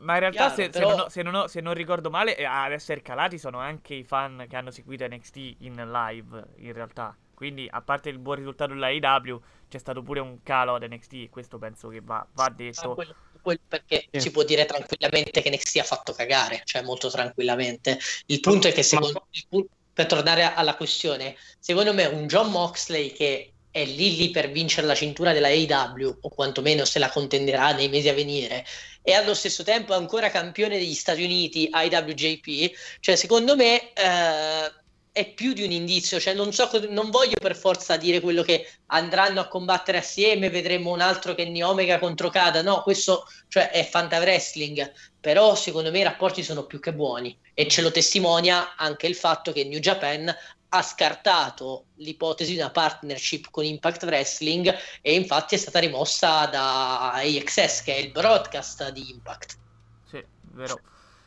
[0.00, 0.88] Ma in realtà, Chiaro, se, però...
[0.88, 3.58] se, non ho, se, non ho, se, non ricordo male, eh, ad essere calati sono
[3.58, 7.16] anche i fan che hanno seguito NXT in live, in realtà.
[7.34, 11.28] Quindi, a parte il buon risultato della AEW, c'è stato pure un calo ad NXT.
[11.30, 12.94] Questo penso che va, va detto.
[12.94, 14.20] Quello, quello perché sì.
[14.20, 17.98] si può dire tranquillamente che NXT ha fatto cagare, cioè molto tranquillamente.
[18.26, 23.12] Il punto è che secondo me per tornare alla questione, secondo me un John Moxley
[23.12, 27.72] che è lì lì per vincere la cintura della AEW, o quantomeno se la contenderà
[27.72, 28.64] nei mesi a venire,
[29.02, 34.72] e allo stesso tempo ancora campione degli Stati Uniti IWJP, cioè secondo me eh,
[35.12, 38.66] è più di un indizio, cioè non, so, non voglio per forza dire quello che
[38.86, 43.84] andranno a combattere assieme, vedremo un altro Kenny Omega contro Kada, no, questo cioè, è
[43.84, 48.74] Fanta Wrestling, però secondo me i rapporti sono più che buoni e ce lo testimonia
[48.74, 50.34] anche il fatto che New Japan
[50.74, 57.12] ha scartato l'ipotesi di una partnership con Impact Wrestling e infatti è stata rimossa da
[57.12, 59.58] AXS che è il broadcast di Impact.
[60.04, 60.80] Sì, vero.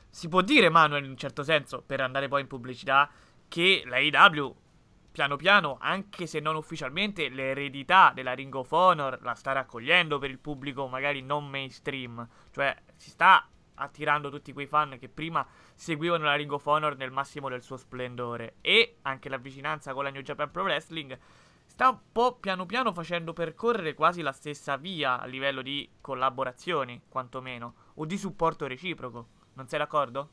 [0.10, 3.10] Si può dire, Manuel, in un certo senso, per andare poi in pubblicità,
[3.48, 4.56] che la AEW
[5.12, 10.30] piano piano, anche se non ufficialmente, l'eredità della Ring of Honor la sta raccogliendo per
[10.30, 16.26] il pubblico magari non mainstream, cioè si sta attirando tutti quei fan che prima seguivano
[16.26, 20.10] la Ring of Honor nel massimo del suo splendore e anche la vicinanza con la
[20.10, 21.18] New Japan Pro Wrestling
[21.66, 27.02] sta un po' piano piano facendo percorrere quasi la stessa via a livello di collaborazioni,
[27.10, 29.28] quantomeno, o di supporto reciproco.
[29.54, 30.30] Non sei d'accordo?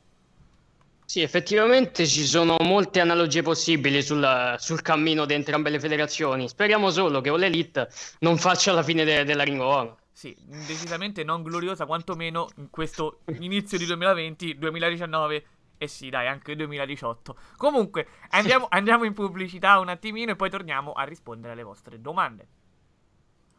[1.05, 6.47] Sì, effettivamente ci sono molte analogie possibili sul, sul cammino di entrambe le federazioni.
[6.47, 10.02] Speriamo solo che All Elite non faccia la fine de- della Ring of Honor.
[10.13, 15.45] Sì, decisamente non gloriosa, quantomeno in questo inizio di 2020, 2019
[15.77, 17.35] e sì, dai, anche 2018.
[17.57, 22.47] Comunque, andiamo, andiamo in pubblicità un attimino e poi torniamo a rispondere alle vostre domande.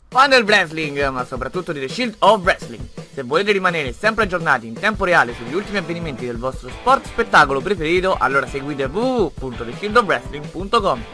[0.08, 2.86] Fan del wrestling, ma soprattutto di The Shield of Wrestling.
[3.12, 7.60] Se volete rimanere sempre aggiornati in tempo reale sugli ultimi avvenimenti del vostro sport spettacolo
[7.60, 11.04] preferito, allora seguite www.theshieldofwrestling.com.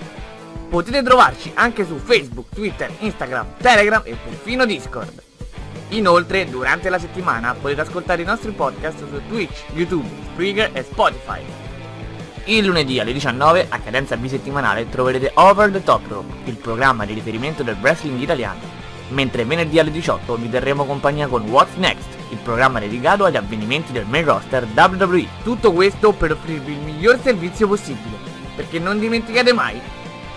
[0.69, 5.29] Potete trovarci anche su Facebook, Twitter, Instagram, Telegram e perfino Discord.
[5.91, 11.41] Inoltre, durante la settimana potete ascoltare i nostri podcast su Twitch, YouTube, Spreaker e Spotify.
[12.45, 17.13] Il lunedì alle 19, a cadenza bisettimanale, troverete Over the Top Rope, il programma di
[17.13, 18.79] riferimento del wrestling italiano.
[19.11, 23.93] mentre venerdì alle 18 vi terremo compagnia con What's Next, il programma dedicato agli avvenimenti
[23.93, 25.27] del main roster WWE.
[25.43, 28.17] Tutto questo per offrirvi il miglior servizio possibile,
[28.55, 29.81] perché non dimenticate mai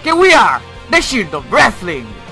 [0.02, 2.23] che we are the Shield of Wrestling!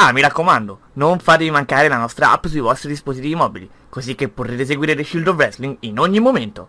[0.00, 4.28] Ah, mi raccomando, non fatevi mancare la nostra app sui vostri dispositivi mobili, così che
[4.28, 6.68] potrete seguire The Shield of Wrestling in ogni momento.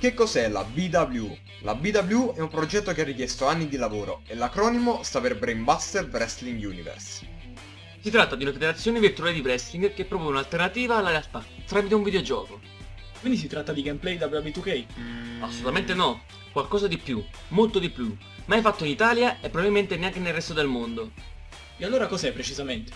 [0.00, 1.36] Che cos'è la BW?
[1.60, 5.38] La BW è un progetto che ha richiesto anni di lavoro e l'acronimo sta per
[5.38, 7.26] Brainbuster Wrestling Universe.
[8.00, 12.02] Si tratta di una federazione virtuale di wrestling che propone un'alternativa alla realtà tramite un
[12.02, 12.60] videogioco.
[13.20, 14.84] Quindi si tratta di gameplay WB2K?
[15.40, 20.18] Assolutamente no, qualcosa di più, molto di più, mai fatto in Italia e probabilmente neanche
[20.18, 21.12] nel resto del mondo.
[21.76, 22.90] E allora cos'è precisamente?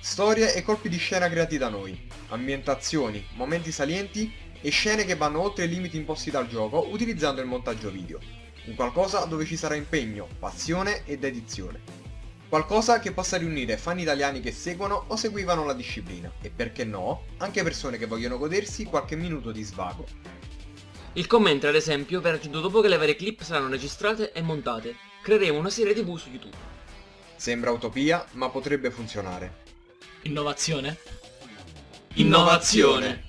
[0.00, 5.40] Storie e colpi di scena creati da noi, ambientazioni, momenti salienti e scene che vanno
[5.40, 8.18] oltre i limiti imposti dal gioco utilizzando il montaggio video.
[8.66, 11.80] Un qualcosa dove ci sarà impegno, passione e dedizione.
[12.48, 17.26] Qualcosa che possa riunire fan italiani che seguono o seguivano la disciplina e perché no,
[17.38, 20.04] anche persone che vogliono godersi qualche minuto di svago.
[21.14, 24.96] Il commento ad esempio verrà aggiunto dopo che le varie clip saranno registrate e montate.
[25.22, 26.56] Creeremo una serie tv su YouTube.
[27.36, 29.62] Sembra utopia, ma potrebbe funzionare.
[30.22, 30.98] Innovazione?
[32.14, 33.24] Innovazione!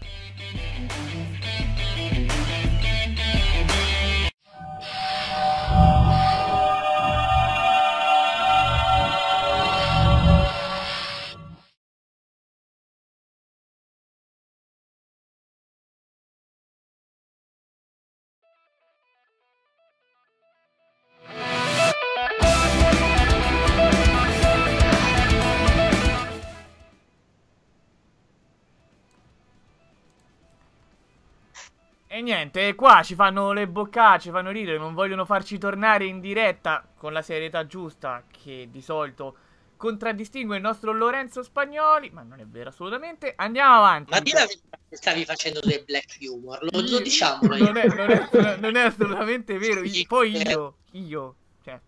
[32.33, 37.11] Niente, qua ci fanno le boccacce, fanno ridere, non vogliono farci tornare in diretta con
[37.13, 39.35] la serietà giusta che di solito
[39.75, 43.33] contraddistingue il nostro Lorenzo Spagnoli, ma non è vero assolutamente.
[43.35, 44.11] Andiamo avanti.
[44.11, 47.57] Ma di la verità che stavi facendo del black humor, lo, lo diciamolo.
[47.57, 49.81] Non è, non, è, non è assolutamente vero.
[49.83, 51.79] Io- poi io, io, cioè,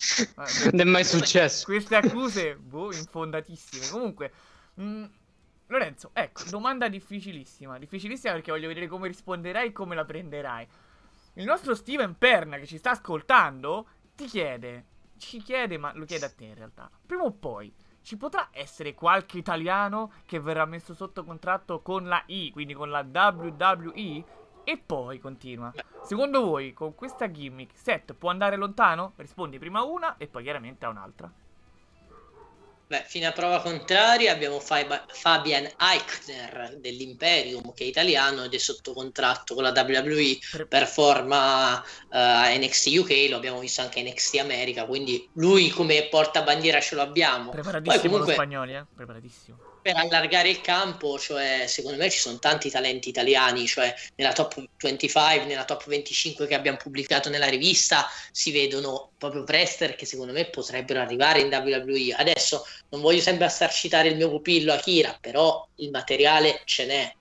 [0.72, 1.66] Non è mai successo.
[1.66, 3.88] queste accuse, boh, infondatissime.
[3.90, 4.32] Comunque,
[4.74, 5.04] mh,
[5.74, 7.80] Lorenzo, ecco, domanda difficilissima.
[7.80, 10.68] Difficilissima perché voglio vedere come risponderai e come la prenderai.
[11.34, 14.86] Il nostro Steven Perna che ci sta ascoltando ti chiede,
[15.18, 16.92] ci chiede, ma lo chiede a te in realtà.
[17.04, 22.22] Prima o poi ci potrà essere qualche italiano che verrà messo sotto contratto con la
[22.28, 24.24] I, quindi con la WWE?
[24.64, 25.74] E poi continua.
[26.04, 29.14] Secondo voi, con questa gimmick, Seth può andare lontano?
[29.16, 31.43] Rispondi prima a una e poi chiaramente a un'altra.
[32.94, 38.60] Beh, fino a prova contraria abbiamo Fab- Fabian Eichner dell'Imperium che è italiano ed è
[38.60, 44.86] sotto contratto con la WWE, performa eh, NXT UK, lo abbiamo visto anche NXT America,
[44.86, 47.46] quindi lui come portabandiera ce lo abbiamo.
[47.46, 48.86] Poi Preparatissimo comunque lo spagnoli, eh?
[48.96, 49.73] Preparatissimo.
[49.84, 54.64] Per allargare il campo, cioè secondo me ci sono tanti talenti italiani, cioè nella top
[54.80, 60.32] 25, nella top 25 che abbiamo pubblicato nella rivista si vedono proprio prester che secondo
[60.32, 62.16] me potrebbero arrivare in WWE.
[62.16, 67.14] Adesso non voglio sempre star citare il mio pupillo Akira, però il materiale ce n'è.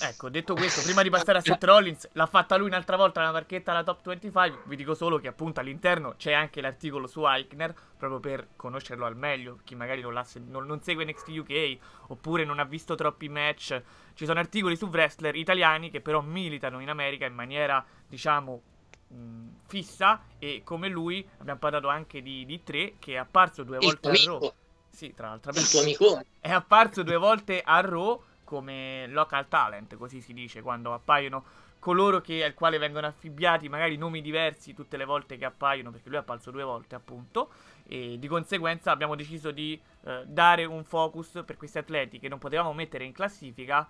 [0.00, 3.32] Ecco, detto questo, prima di passare a Seth Rollins, l'ha fatta lui un'altra volta la
[3.32, 4.62] marchetta alla top 25.
[4.66, 9.16] Vi dico solo che appunto all'interno c'è anche l'articolo su Eichner, proprio per conoscerlo al
[9.16, 9.58] meglio.
[9.64, 13.82] Chi magari non, non- non segue NXT UK oppure non ha visto troppi match.
[14.14, 18.62] Ci sono articoli su wrestler italiani che però militano in America in maniera, diciamo,
[19.66, 20.22] fissa.
[20.38, 24.12] E come lui abbiamo parlato anche di, di tre, che è apparso due volte a.
[24.24, 24.52] Raw.
[24.90, 25.52] Sì, tra l'altro.
[26.38, 31.44] È apparso due volte a Raw come local talent, così si dice, quando appaiono
[31.78, 36.08] coloro che, al quale vengono affibbiati magari nomi diversi tutte le volte che appaiono, perché
[36.08, 37.50] lui è apparso due volte appunto,
[37.84, 42.38] e di conseguenza abbiamo deciso di eh, dare un focus per questi atleti che non
[42.38, 43.88] potevamo mettere in classifica,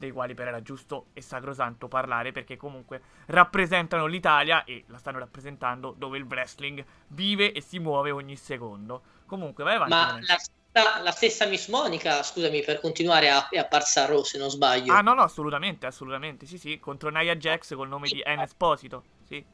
[0.00, 5.18] dei quali però era giusto e sacrosanto parlare perché comunque rappresentano l'Italia e la stanno
[5.18, 9.02] rappresentando dove il wrestling vive e si muove ogni secondo.
[9.26, 9.92] Comunque vai avanti.
[9.92, 10.36] Ma la,
[10.72, 14.92] la stessa Miss Monica, scusami per continuare, a- è apparsa a Raw se non sbaglio.
[14.92, 19.02] Ah no no, assolutamente, assolutamente, sì sì, contro Nia Jax col nome di N Esposito,
[19.26, 19.44] sì.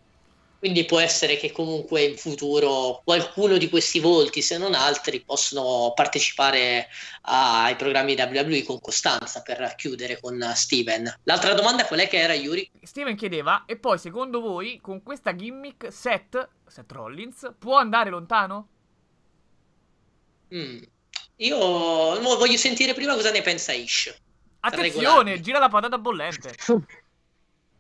[0.59, 5.93] Quindi può essere che comunque in futuro qualcuno di questi volti, se non altri, possono
[5.95, 6.89] partecipare
[7.23, 11.14] ai programmi WWE con costanza per chiudere con Steven.
[11.25, 12.71] L'altra domanda qual è che era Yuri?
[12.83, 18.69] Steven chiedeva, e poi secondo voi con questa gimmick Seth, Seth Rollins, può andare lontano?
[20.55, 20.83] Mm.
[21.37, 24.14] Io voglio sentire prima cosa ne pensa Ish.
[24.61, 26.55] Attenzione, gira la patata bollente.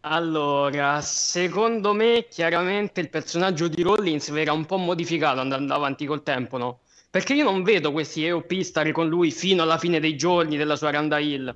[0.00, 6.22] Allora, secondo me chiaramente il personaggio di Rollins verrà un po' modificato andando avanti col
[6.22, 6.80] tempo, no?
[7.10, 10.76] Perché io non vedo questi EOP stare con lui fino alla fine dei giorni della
[10.76, 11.52] sua Randa Hill.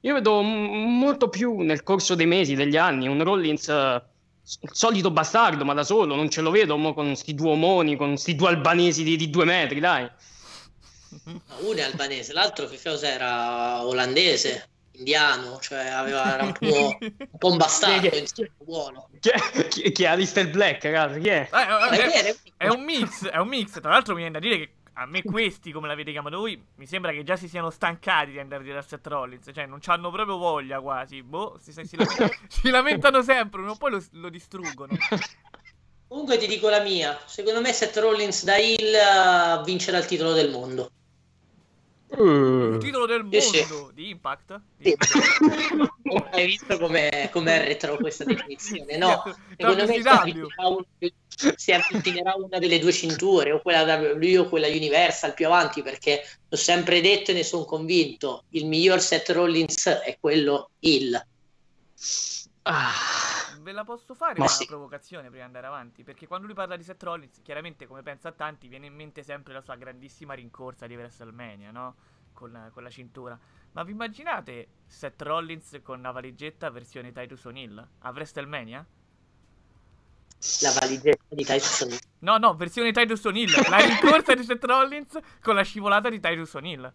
[0.00, 5.10] Io vedo m- molto più nel corso dei mesi, degli anni, un Rollins il solito
[5.10, 8.34] bastardo, ma da solo, non ce lo vedo mo con sti due omoni, con sti
[8.34, 10.08] due albanesi di, di due metri, dai.
[11.60, 17.38] Uno è albanese, l'altro che cosa era olandese, indiano, cioè aveva era un po', un,
[17.38, 18.20] po' un bastardo, Chi è?
[18.20, 19.08] insieme buono.
[19.20, 21.20] Chi è, chi- chi è Alistair Black, ragazzi?
[21.20, 21.48] Chi è?
[21.52, 23.80] Eh, eh, È eh, è un mix, è un mix.
[23.80, 26.86] Tra l'altro mi viene da dire che a me questi, come l'avete chiamato voi, mi
[26.86, 29.50] sembra che già si siano stancati di andare da Seth Rollins.
[29.52, 31.22] Cioè, non hanno proprio voglia quasi.
[31.22, 34.96] Boh, si, si- si lamentano, si lamentano sempre, ma poi lo, lo distruggono.
[36.08, 40.32] Comunque ti dico la mia, secondo me Seth Rollins da Hill eh, vincerà il titolo
[40.32, 40.90] del mondo.
[42.08, 43.66] Il titolo del mondo Sì, sì.
[43.92, 44.60] di Impact.
[44.80, 44.96] Sì.
[46.30, 48.96] Hai visto come è retro questa definizione?
[48.96, 49.22] No,
[49.56, 50.84] secondo me si avvicinerà, un-
[51.56, 56.22] si avvicinerà una delle due cinture, o quella WWE o quella Universal più avanti, perché
[56.48, 61.20] l'ho sempre detto e ne sono convinto, il miglior Seth Rollins è quello Hill.
[62.62, 62.92] Ah,
[63.66, 64.64] Ve la posso fare Ma una sì.
[64.64, 66.04] provocazione prima di andare avanti?
[66.04, 69.24] Perché quando lui parla di Seth Rollins, chiaramente, come pensa a tanti, viene in mente
[69.24, 71.96] sempre la sua grandissima rincorsa di WrestleMania, no?
[72.32, 73.36] Con, la- con la cintura.
[73.72, 78.86] Ma vi immaginate Seth Rollins con una valigetta versione Titus O'Neill a WrestleMania?
[80.60, 81.98] La valigetta di Tyson.
[82.20, 83.62] No, no, versione Titus O'Neill.
[83.68, 86.92] La rincorsa di Seth Rollins con la scivolata di Titus O'Neill.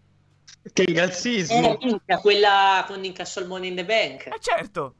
[0.73, 1.77] che Eh, razzismo!
[1.81, 4.27] minchia, quella con incasso il Money in the Bank.
[4.27, 4.95] Eh certo,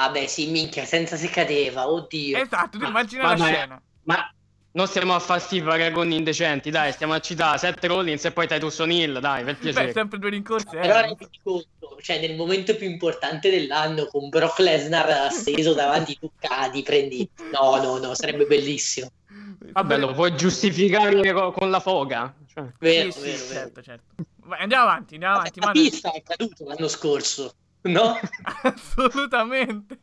[0.00, 2.38] Ah beh, sì, minchia, senza se cadeva, oddio.
[2.38, 3.82] esatto, tu Ma- immagina ma- la ma- scena.
[4.04, 4.30] Ma
[4.70, 8.46] non stiamo a fare sti paragoni indecenti, dai, stiamo a citare Seth Rollins e poi
[8.46, 9.92] Titus O'Neill, dai, per Beh, piacere.
[9.92, 10.80] sempre due rincorse, eh.
[10.86, 16.30] Però rendi conto, cioè nel momento più importante dell'anno con Brock Lesnar steso davanti tu
[16.38, 17.28] cadi, prendi...
[17.50, 19.08] No, no, no, sarebbe bellissimo.
[19.72, 22.34] Vabbè, lo puoi giustificare co- con la foga.
[22.46, 23.52] Cioè, Vero, Sì, vero, sì, vero.
[23.52, 24.14] certo, certo.
[24.44, 25.60] Vai, andiamo avanti, andiamo avanti.
[25.60, 28.18] La pista è caduto l'anno scorso, no?
[28.62, 29.98] Assolutamente.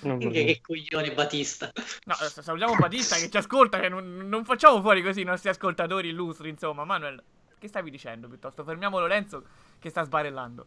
[0.00, 0.16] so.
[0.18, 1.70] che coglione Batista.
[2.04, 6.08] No, salutiamo Batista che ci ascolta, che non, non facciamo fuori così i nostri ascoltatori
[6.08, 6.84] illustri, insomma.
[6.84, 7.22] Manuel,
[7.58, 8.64] che stavi dicendo piuttosto?
[8.64, 9.44] Fermiamo Lorenzo
[9.78, 10.66] che sta sbarellando.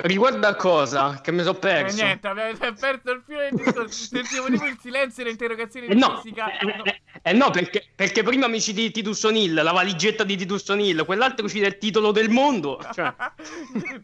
[0.00, 1.20] Riguardo a cosa?
[1.20, 2.00] Che mi sono perso.
[2.00, 4.06] Eh, niente, avete perso il filo del discorso.
[4.06, 6.56] Sentivo tipo il silenzio e le interrogazioni Eh di no, fisica.
[6.56, 6.84] eh, No.
[6.84, 11.04] eh, eh no, perché, perché prima mi citi Titus O'Neill, la valigetta di Titus O'Neill,
[11.04, 12.80] quell'altro cita il titolo del mondo.
[12.92, 13.14] Cioè,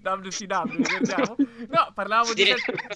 [0.03, 0.83] WCW?
[1.69, 2.45] No, parlavamo di,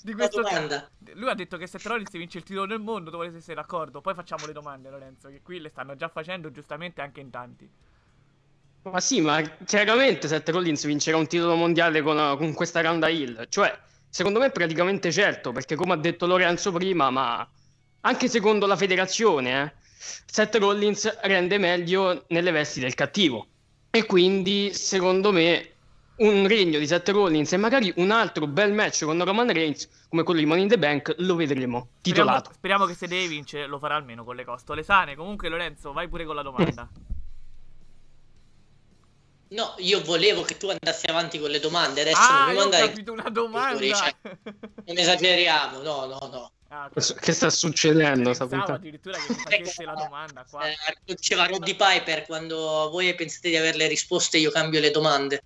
[0.02, 0.42] di questo.
[0.42, 0.88] domanda.
[1.14, 4.00] Lui ha detto che Seth Rollins vince il titolo del mondo, dovreste essere d'accordo.
[4.00, 7.68] Poi facciamo le domande, Lorenzo, che qui le stanno già facendo giustamente anche in tanti.
[8.82, 13.48] ma sì, ma chiaramente Seth Rollins vincerà un titolo mondiale con, con questa Randa Hill.
[13.48, 17.48] Cioè, secondo me è praticamente certo, perché come ha detto Lorenzo prima, ma
[18.00, 23.46] anche secondo la federazione, eh, Seth Rollins rende meglio nelle vesti del cattivo.
[23.90, 25.72] E quindi, secondo me,
[26.18, 30.22] un regno di Seth Rollins e magari un altro bel match con Roman Reigns, come
[30.22, 32.52] quello di Money in the Bank, lo vedremo Speriamo, titolato.
[32.52, 35.14] speriamo che se deve vincere lo farà almeno con le costole sane.
[35.16, 36.88] Comunque, Lorenzo, vai pure con la domanda.
[39.50, 42.64] No, io volevo che tu andassi avanti con le domande, adesso ah, non io ho
[42.64, 42.88] andare...
[42.88, 43.80] capito una domanda.
[43.80, 44.14] Cioè,
[44.84, 46.52] Non esageriamo, no, no, no.
[46.70, 46.90] Ah.
[46.90, 48.24] Che sta succedendo?
[48.24, 50.68] Pensavo addirittura che mi facesse la domanda qua.
[50.68, 54.90] Eh, lo diceva Roddy Piper quando voi pensate di avere le risposte io cambio le
[54.90, 55.42] domande.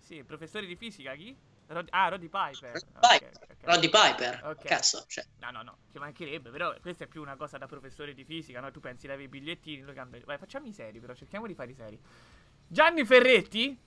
[0.00, 1.36] Sì, professore di fisica chi?
[1.66, 2.72] Rod- ah, Roddy Piper.
[2.72, 3.30] Roddy Piper.
[3.40, 3.64] ok.
[3.64, 4.40] Roddy Piper.
[4.44, 4.64] Ok.
[4.64, 5.24] Cazzo, cioè.
[5.40, 8.60] No, no, no, ci mancherebbe, però questa è più una cosa da professore di fisica,
[8.60, 8.70] no?
[8.70, 10.20] Tu pensi levi i bigliettini, lui cambia...
[10.24, 11.98] Vai, facciamo i seri, però, cerchiamo di fare i seri.
[12.66, 13.78] Gianni Ferretti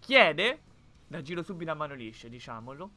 [0.00, 0.60] chiede
[1.08, 2.90] la giro subito a mano lisce, diciamolo.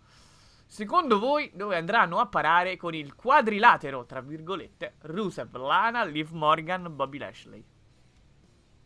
[0.69, 6.93] Secondo voi dove andranno a parare con il quadrilatero, tra virgolette, Rusev, Lana, Liv Morgan,
[6.93, 7.63] Bobby Lashley?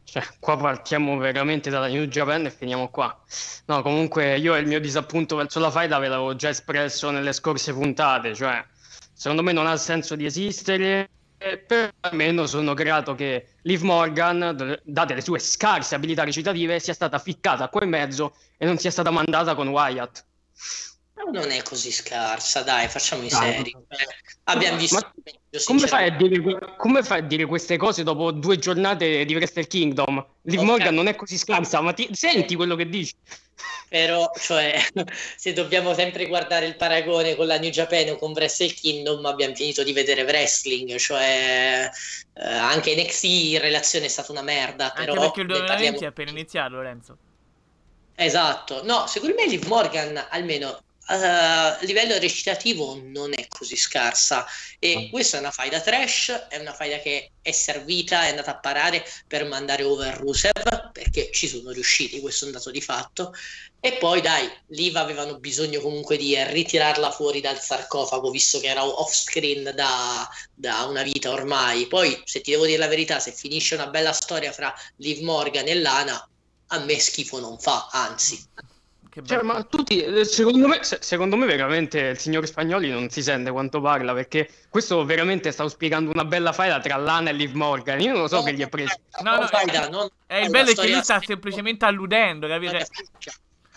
[0.04, 3.20] Cioè, qua partiamo veramente dalla New Japan e finiamo qua.
[3.66, 7.74] No, comunque io il mio disappunto verso la faida ve l'avevo già espresso nelle scorse
[7.74, 8.64] puntate, cioè
[9.14, 15.14] secondo me non ha senso di esistere, però almeno sono grato che Liv Morgan, date
[15.16, 19.10] le sue scarse abilità recitative, sia stata ficcata qua in mezzo e non sia stata
[19.10, 20.26] mandata con Wyatt.
[21.32, 23.70] Non è così scarsa, dai, facciamo i Dai, seri.
[23.70, 24.08] Eh,
[24.46, 28.32] Abbiamo visto Ma meglio, come fai, a dire, come fai a dire queste cose dopo
[28.32, 30.26] due giornate di Wrestle Kingdom?
[30.44, 30.66] Liv Ok.
[30.66, 33.14] Morgan non è così scarsa, ma ti- senti quello che dici?
[33.88, 34.80] Però, cioè,
[35.38, 39.54] se dobbiamo sempre guardare il paragone con la New Japan o con Wrestle Kingdom, abbiamo
[39.54, 41.90] finito di vedere wrestling, cioè
[42.34, 45.68] eh, anche NXT in relazione è stata una merda, Anche però perché il ne 2020
[45.68, 47.18] parliamo- è appena iniziato, Lorenzo.
[48.16, 50.80] Esatto, no, secondo me Liv Morgan almeno
[51.14, 54.46] a livello recitativo non è così scarsa
[54.80, 58.60] e questa è una faida trash, è una faida che è servita, è andata a
[58.60, 63.34] parare per mandare over Rusev perché ci sono riusciti, questo è un dato di fatto.
[63.82, 68.86] E poi dai, Liv avevano bisogno comunque di ritirarla fuori dal sarcofago visto che era
[68.86, 73.34] off screen da, da una vita ormai, poi se ti devo dire la verità, se
[73.34, 76.26] finisce una bella storia fra Liv Morgan e Lana
[76.74, 78.48] a me schifo non fa, anzi.
[79.12, 83.10] Che Cioè, ma tutti, eh, secondo me, se- secondo me veramente il signor Spagnoli non
[83.10, 87.34] si sente quanto parla perché questo veramente stavo spiegando una bella faida tra Lana e
[87.34, 88.00] Liv Morgan.
[88.00, 88.96] Io non lo so che gli è preso.
[89.22, 92.80] No, no, Faida, non- E il la bello è che lui sta semplicemente alludendo, capito?
[92.80, 93.34] storia Cioè,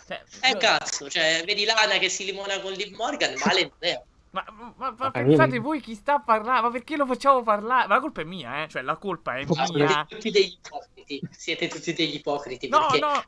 [0.06, 4.00] cioè, Eh cazzo, cioè, vedi Lana che si limona con Liv Morgan, male non è.
[4.30, 6.62] Ma, ma- ma Ma pensate io- voi chi sta parlando?
[6.62, 7.88] Ma perché lo facciamo parlare?
[7.88, 8.68] Ma la colpa è mia, eh?
[8.68, 10.06] Cioè, la colpa è Siete mia.
[10.08, 13.24] tutti degli ipocriti, siete tutti degli ipocriti, No, perché no.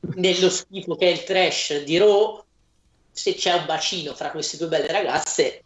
[0.00, 2.44] Nello schifo che è il trash di Raw,
[3.10, 5.62] se c'è un bacino fra queste due belle ragazze,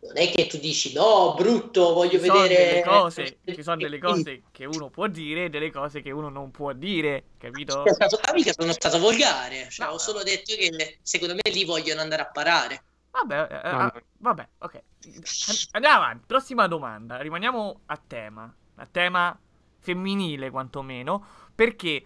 [0.00, 2.66] non è che tu dici no, brutto, voglio Ci sono vedere...
[2.68, 6.28] delle cose, ci sono delle cose che uno può dire e delle cose che uno
[6.28, 7.84] non può dire, capito?
[7.86, 11.64] Stato, ah, mica sono stato volgare, cioè, No, ho solo detto che secondo me lì
[11.64, 12.82] vogliono andare a parare.
[13.10, 14.00] Vabbè, eh, No, ah, no.
[14.18, 14.74] vabbè, ok.
[14.74, 16.24] An- Andiamo avanti.
[16.26, 17.20] Prossima domanda.
[17.20, 18.54] Rimaniamo a tema.
[18.76, 19.38] A tema
[19.80, 21.26] femminile, quantomeno.
[21.54, 22.04] Perché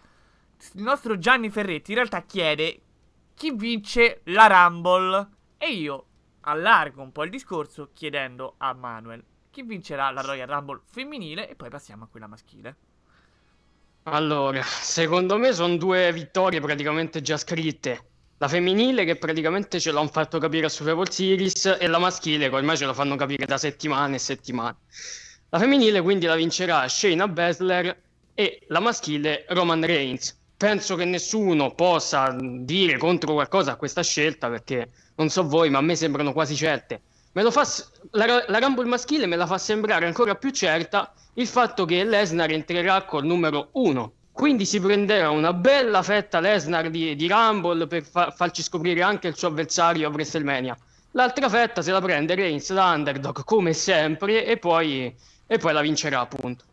[0.73, 2.81] il nostro Gianni Ferretti in realtà chiede
[3.35, 5.29] chi vince la Rumble.
[5.59, 6.07] E io
[6.41, 11.55] allargo un po' il discorso chiedendo a Manuel chi vincerà la Royal Rumble femminile e
[11.55, 12.77] poi passiamo a quella maschile.
[14.03, 18.11] Allora, secondo me sono due vittorie praticamente già scritte.
[18.39, 22.55] La femminile che praticamente ce l'hanno fatto capire a Survivor Series e la maschile che
[22.55, 24.77] ormai ce la fanno capire da settimane e settimane.
[25.51, 28.03] La femminile quindi la vincerà Shayna Baszler
[28.35, 30.37] e la maschile Roman Reigns.
[30.57, 35.79] Penso che nessuno possa dire contro qualcosa a questa scelta perché non so voi, ma
[35.79, 37.01] a me sembrano quasi certe.
[37.33, 37.67] Fa,
[38.13, 42.51] la, la Rumble maschile me la fa sembrare ancora più certa il fatto che Lesnar
[42.53, 44.13] entrerà col numero 1.
[44.31, 49.29] Quindi si prenderà una bella fetta Lesnar di, di Rumble per fa- farci scoprire anche
[49.29, 50.77] il suo avversario a WrestleMania.
[51.13, 55.15] L'altra fetta se la prende Reigns da underdog come sempre e poi,
[55.47, 56.65] e poi la vincerà appunto.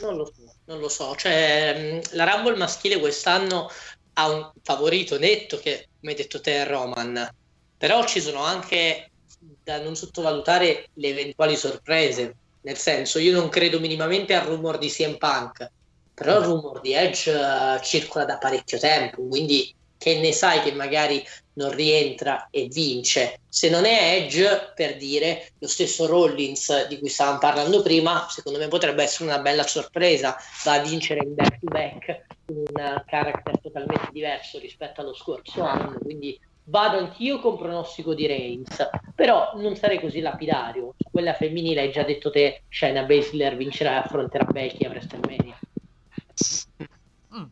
[0.00, 1.14] Non lo so, non lo so.
[1.16, 3.70] Cioè, la Rumble maschile quest'anno
[4.14, 7.28] ha un favorito netto che, come hai detto te, è Roman.
[7.76, 9.10] Però ci sono anche
[9.64, 12.36] da non sottovalutare le eventuali sorprese.
[12.62, 15.68] Nel senso, io non credo minimamente al rumor di CM Punk,
[16.14, 20.72] però il rumor di Edge eh, circola da parecchio tempo, quindi che ne sai che
[20.72, 21.24] magari
[21.54, 23.40] non rientra e vince.
[23.48, 28.58] Se non è Edge, per dire, lo stesso Rollins di cui stavamo parlando prima, secondo
[28.58, 33.60] me potrebbe essere una bella sorpresa, va a vincere in back to back un character
[33.60, 39.76] totalmente diverso rispetto allo scorso anno, quindi vado anch'io con pronostico di Reigns, però non
[39.76, 40.94] sarei così lapidario.
[40.98, 45.58] Su quella femminile hai già detto te, Shayna Baszler vincerà e affronterà Becky a WrestleMania.
[47.34, 47.44] Mm.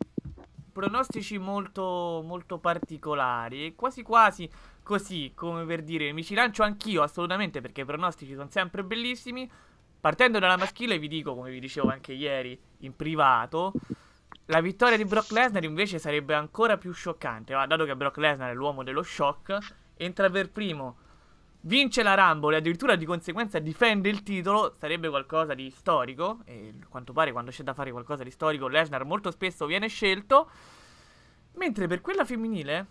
[0.80, 3.74] Pronostici molto, molto particolari.
[3.74, 4.48] Quasi quasi
[4.82, 9.46] così, come per dire, mi ci lancio anch'io assolutamente perché i pronostici sono sempre bellissimi.
[10.00, 13.74] Partendo dalla maschile vi dico, come vi dicevo anche ieri in privato,
[14.46, 18.54] la vittoria di Brock Lesnar invece sarebbe ancora più scioccante, dato che Brock Lesnar è
[18.54, 19.58] l'uomo dello shock,
[19.98, 20.96] entra per primo,
[21.62, 26.74] vince la Rumble e addirittura di conseguenza difende il titolo, sarebbe qualcosa di storico, e
[26.82, 30.50] a quanto pare quando c'è da fare qualcosa di storico Lesnar molto spesso viene scelto,
[31.54, 32.86] mentre per quella femminile,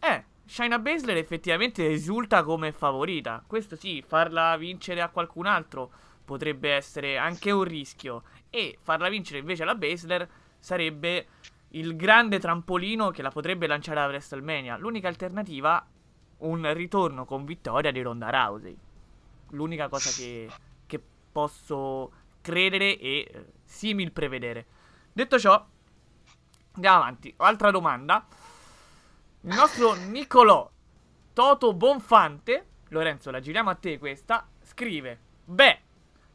[0.00, 5.90] eh, Shayna Baszler effettivamente risulta come favorita, questo sì, farla vincere a qualcun altro
[6.24, 10.28] potrebbe essere anche un rischio, e farla vincere invece alla Baszler
[10.58, 11.26] sarebbe
[11.74, 14.76] il grande trampolino che la potrebbe lanciare a WrestleMania.
[14.76, 15.84] L'unica alternativa,
[16.42, 18.76] un ritorno con vittoria di Ronda Rousey.
[19.50, 20.48] L'unica cosa che,
[20.86, 24.66] che posso credere e eh, simil prevedere.
[25.12, 25.64] Detto ciò,
[26.72, 27.32] andiamo avanti.
[27.38, 28.26] Altra domanda.
[29.42, 30.70] Il nostro Nicolò
[31.32, 35.80] Toto Bonfante, Lorenzo, la giriamo a te questa, scrive: Beh,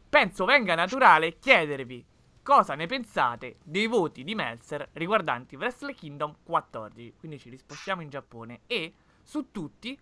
[0.10, 2.05] penso venga naturale chiedervi
[2.47, 7.16] cosa ne pensate dei voti di Meltzer riguardanti Wrestle Kingdom 14.
[7.20, 8.62] Quindi ci rispostiamo in Giappone.
[8.68, 8.93] E
[9.28, 9.97] su tutti,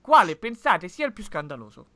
[0.00, 1.86] quale pensate sia il più scandaloso?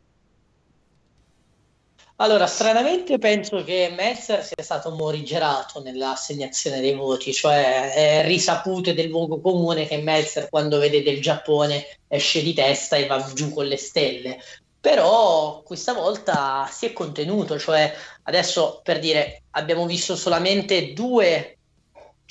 [2.17, 9.09] Allora, stranamente penso che Messer sia stato morigerato nell'assegnazione dei voti, cioè è risaputo del
[9.09, 13.67] luogo comune che Meltzer quando vede del Giappone esce di testa e va giù con
[13.67, 14.39] le stelle.
[14.79, 17.93] Però questa volta si è contenuto, cioè
[18.25, 21.57] adesso per dire abbiamo visto solamente due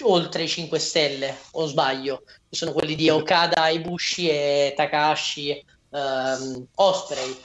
[0.02, 7.38] oltre i 5 stelle, o sbaglio, sono quelli di Okada, Ibushi e Takashi ehm, Osprey.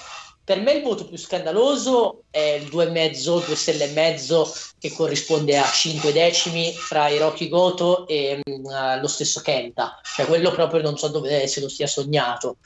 [0.49, 5.59] Per me il voto più scandaloso è il 2,5, 2 stelle e mezzo, che corrisponde
[5.59, 10.01] a 5 decimi fra Hiroki Goto e uh, lo stesso Kenta.
[10.03, 12.57] Cioè quello proprio non so dove se lo sia sognato.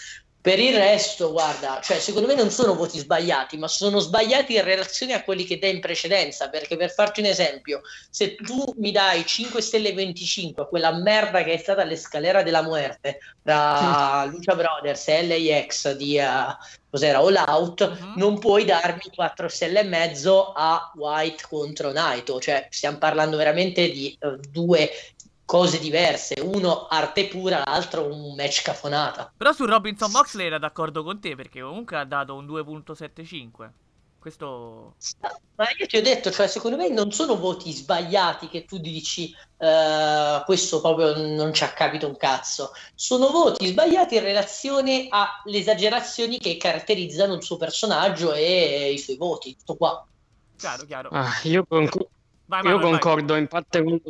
[0.43, 4.65] Per il resto, guarda, cioè, secondo me non sono voti sbagliati, ma sono sbagliati in
[4.65, 6.49] relazione a quelli che dai in precedenza.
[6.49, 7.81] Perché per farti un esempio,
[8.11, 12.43] se tu mi dai 5 stelle e 25 a quella merda che è stata l'escalera
[12.43, 16.53] della muerte tra Lucia Brothers e LAX di uh,
[16.91, 18.13] cos'era All Out, Mhm.
[18.17, 22.41] non puoi darmi 4 stelle e mezzo a White contro Naito.
[22.41, 24.91] Cioè, stiamo parlando veramente di uh, due
[25.53, 26.41] cose diverse.
[26.41, 29.31] Uno arte pura, l'altro un match cafonata.
[29.37, 33.71] Però su Robinson Moxley era d'accordo con te perché comunque ha dato un 2.75.
[34.19, 34.95] Questo...
[35.57, 39.35] Ma io ti ho detto, cioè, secondo me non sono voti sbagliati che tu dici
[39.59, 42.71] eh, questo proprio non ci ha capito un cazzo.
[42.95, 49.19] Sono voti sbagliati in relazione alle esagerazioni che caratterizzano il suo personaggio e i suoi
[49.19, 49.55] voti.
[49.55, 50.07] Tutto qua.
[50.57, 51.11] Chiaro, chiaro.
[51.13, 52.07] Ah, io conc-
[52.47, 52.91] Vai, io Manuel, vai.
[52.91, 54.01] concordo in parte con,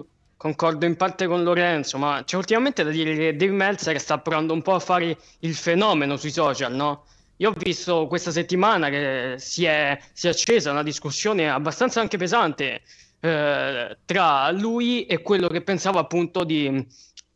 [0.43, 4.53] concordo in parte con Lorenzo, ma c'è ultimamente da dire che Dave Meltzer sta provando
[4.53, 7.05] un po' a fare il fenomeno sui social, no?
[7.37, 12.17] Io ho visto questa settimana che si è, si è accesa una discussione abbastanza anche
[12.17, 12.83] pesante
[13.21, 16.85] eh, tra lui e quello che pensava appunto di,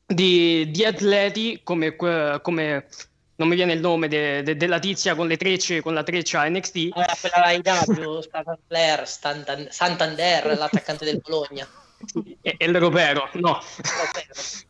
[0.04, 2.88] di, di atleti come, come-
[3.36, 6.48] non mi viene il nome de- de- della tizia con le trecce, con la treccia
[6.48, 6.88] NXT.
[6.90, 11.68] Allora, quella IW, Santander, Santan- Santander, l'attaccante del Bologna.
[12.42, 13.60] E, e l'Europero, no.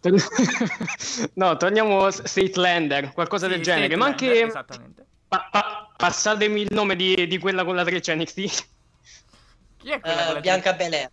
[1.35, 3.97] no, torniamo a Statelander, qualcosa Sì, del genere.
[3.97, 8.35] Ma Statelander, anche pa- pa- passatemi il nome di, di quella con la treccia NXT.
[9.77, 11.11] Chi è quella la Bianca Belair.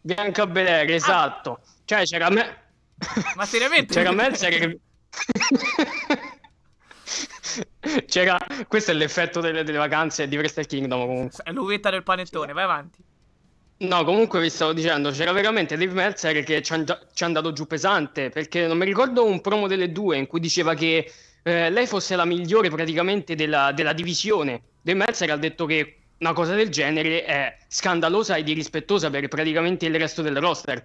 [0.00, 1.60] Bianca Belair, esatto.
[1.84, 2.60] Cioè c'era me...
[3.34, 3.94] Ma seriamente?
[3.94, 4.80] c'era Meltzer che...
[8.06, 8.38] c'era...
[8.66, 11.42] Questo è l'effetto delle, delle vacanze di Wrestle Kingdom comunque.
[11.42, 13.02] È l'uvetta del panettone, vai avanti.
[13.82, 18.28] No, comunque vi stavo dicendo, c'era veramente Dave Meltzer che ci è andato giù pesante,
[18.28, 21.10] perché non mi ricordo un promo delle due in cui diceva che
[21.42, 24.62] eh, lei fosse la migliore praticamente della, della divisione.
[24.82, 29.86] Dave Meltzer ha detto che una cosa del genere è scandalosa e irrispettosa per praticamente
[29.86, 30.80] il resto del roster.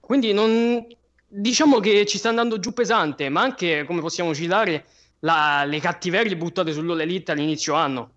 [0.00, 0.86] Quindi non...
[1.26, 4.86] diciamo che ci sta andando giù pesante, ma anche, come possiamo citare,
[5.20, 8.14] la- le cattiverie buttate sull'All Elite all'inizio anno.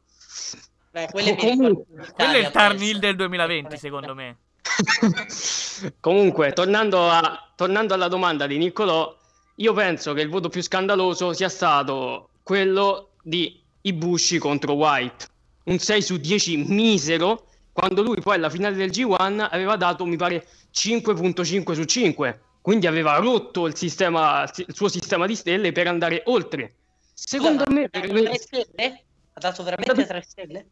[0.96, 2.84] Beh, quelle Comunque- Quello è il Tarn penso.
[2.86, 4.38] Hill del 2020, secondo me.
[6.00, 9.14] Comunque, tornando, a- tornando alla domanda di Niccolò,
[9.56, 15.28] io penso che il voto più scandaloso sia stato quello di Ibushi contro White.
[15.66, 20.16] Un 6 su 10 misero, quando lui poi alla finale del G1 aveva dato, mi
[20.16, 22.40] pare, 5.5 su 5.
[22.62, 26.76] Quindi aveva rotto il, sistema, il suo sistema di stelle per andare oltre.
[27.14, 29.04] Secondo Scusa, me ha dato tre stelle?
[29.34, 30.66] Ha dato veramente tre stelle?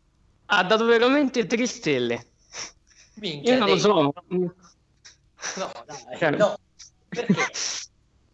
[0.57, 2.27] Ha dato veramente 3 stelle.
[3.15, 4.13] Minchia, Io non lo so.
[4.27, 6.55] No, dai, Cioè- no.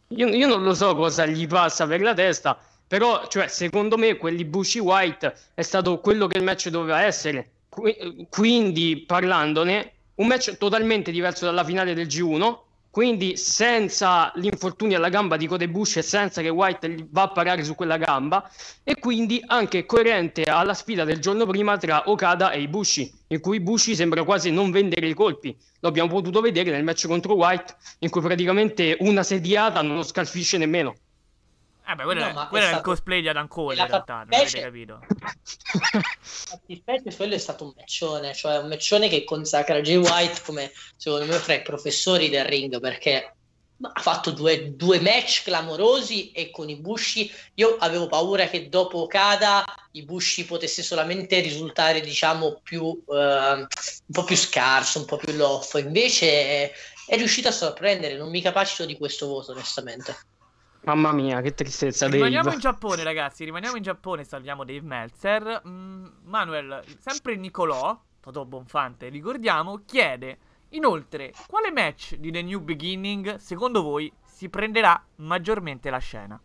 [0.10, 2.58] Io, io non lo so cosa gli passa per la testa,
[2.88, 7.52] però, cioè, secondo me, quelli Bushy White è stato quello che il match doveva essere.
[7.70, 12.58] Qui- quindi, parlandone, un match totalmente diverso dalla finale del G1.
[12.92, 17.64] Quindi, senza l'infortunio alla gamba di Code Bush e senza che White va a parare
[17.64, 18.50] su quella gamba,
[18.84, 23.58] e quindi anche coerente alla sfida del giorno prima tra Okada e Ibushi, in cui
[23.58, 25.56] Ibushi sembra quasi non vendere i colpi.
[25.82, 30.04] Lo abbiamo potuto vedere nel match contro White, in cui praticamente una sediata non lo
[30.04, 30.96] scalfisce nemmeno.
[31.90, 34.24] Eh beh, quello, No, è quello era il stato- cosplay di Adam Cole, in realtà,
[34.30, 35.00] non avete capito.
[36.14, 41.26] fattispecie quello è stato un meccione, cioè un meccione che consacra Jay White come secondo
[41.26, 43.34] me fra i professori del ring perché
[43.82, 49.04] ha fatto due, due match clamorosi e con i Bushi io avevo paura che dopo
[49.04, 49.64] Okada
[49.94, 53.68] i Bushi potesse solamente risultare diciamo più eh, un
[54.12, 56.72] po' più scarso, un po' più loffo, invece
[57.08, 60.16] è riuscito a sorprendere, non mi capacito di questo voto onestamente.
[60.84, 62.56] Mamma mia, che tristezza, Rimaniamo Dave.
[62.56, 63.44] in Giappone, ragazzi.
[63.44, 64.24] Rimaniamo in Giappone.
[64.24, 65.62] Salviamo Dave Meltzer.
[65.68, 70.38] Mm, Manuel, sempre Nicolò, Totò Bonfante, ricordiamo, chiede
[70.70, 76.40] inoltre quale match di The New Beginning secondo voi si prenderà maggiormente la scena?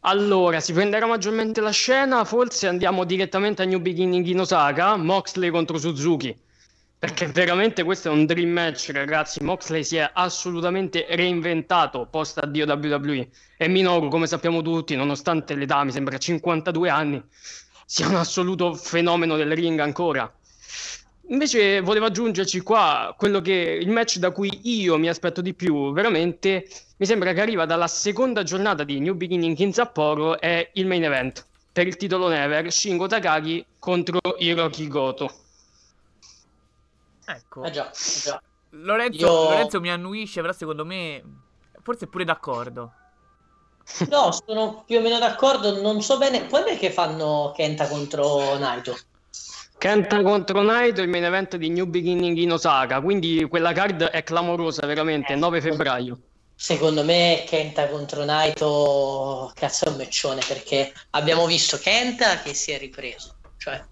[0.00, 5.50] Allora, si prenderà maggiormente la scena, forse andiamo direttamente a New Beginning in Osaka, Moxley
[5.50, 6.36] contro Suzuki.
[7.04, 9.42] Perché veramente questo è un dream match, ragazzi.
[9.44, 13.28] Moxley si è assolutamente reinventato post addio WWE.
[13.58, 17.22] E Minoru, come sappiamo tutti, nonostante l'età, mi sembra 52 anni,
[17.84, 20.34] sia un assoluto fenomeno del ring ancora.
[21.28, 25.92] Invece volevo aggiungerci qua quello che il match da cui io mi aspetto di più,
[25.92, 30.86] veramente, mi sembra che arriva dalla seconda giornata di New Beginning in Sapporo, è il
[30.86, 35.43] main event per il titolo Never, Shingo Takagi contro Hiroki Goto.
[37.26, 37.64] Ecco.
[37.64, 38.42] Eh già, eh già.
[38.70, 41.22] Lorenzo, Io- Lorenzo mi annuisce, però secondo me
[41.82, 42.92] forse è pure d'accordo.
[44.08, 48.56] No, sono più o meno d'accordo, non so bene, quando è che fanno Kenta contro
[48.56, 48.96] Naito?
[49.76, 54.22] Kenta contro Naito, il main event di New Beginning in Osaka, quindi quella card è
[54.22, 56.18] clamorosa veramente, 9 febbraio.
[56.54, 62.70] Secondo me Kenta contro Naito cazzo è un meccione perché abbiamo visto Kenta che si
[62.70, 63.84] è ripreso, cioè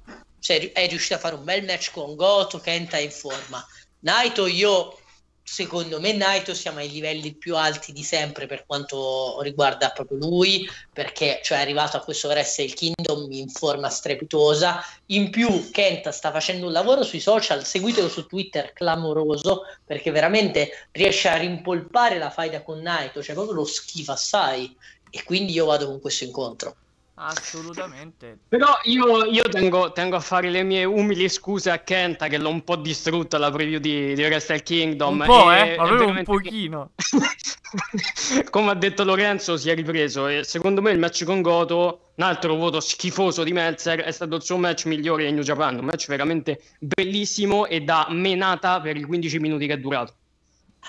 [0.43, 3.65] si è ri- è riuscito a fare un bel match con Goto, Kenta in forma.
[4.01, 4.99] Naito io
[5.45, 10.69] secondo me Naito siamo ai livelli più alti di sempre per quanto riguarda proprio lui
[10.93, 14.83] perché cioè, è arrivato a questo Wrestle Kingdom in forma strepitosa.
[15.07, 20.89] In più Kenta sta facendo un lavoro sui social seguitelo su Twitter clamoroso perché veramente
[20.91, 24.77] riesce a rimpolpare la faida con Naito cioè proprio lo schifa assai.
[25.09, 26.77] E quindi io vado con questo incontro
[27.25, 28.39] Assolutamente.
[28.49, 32.49] Però io, io tengo, tengo a fare le mie umili scuse a Kenta che l'ho
[32.49, 35.21] un po' distrutta la preview di, di Wrestle Kingdom.
[35.21, 35.75] Un po', e- eh?
[35.77, 36.91] proprio un pochino.
[38.51, 42.25] Come ha detto Lorenzo, si è ripreso e secondo me il match con Goto, un
[42.25, 45.85] altro voto schifoso di Meltzer, è stato il suo match migliore in New Japan, un
[45.85, 50.15] match veramente bellissimo e da menata per i 15 minuti che è durato.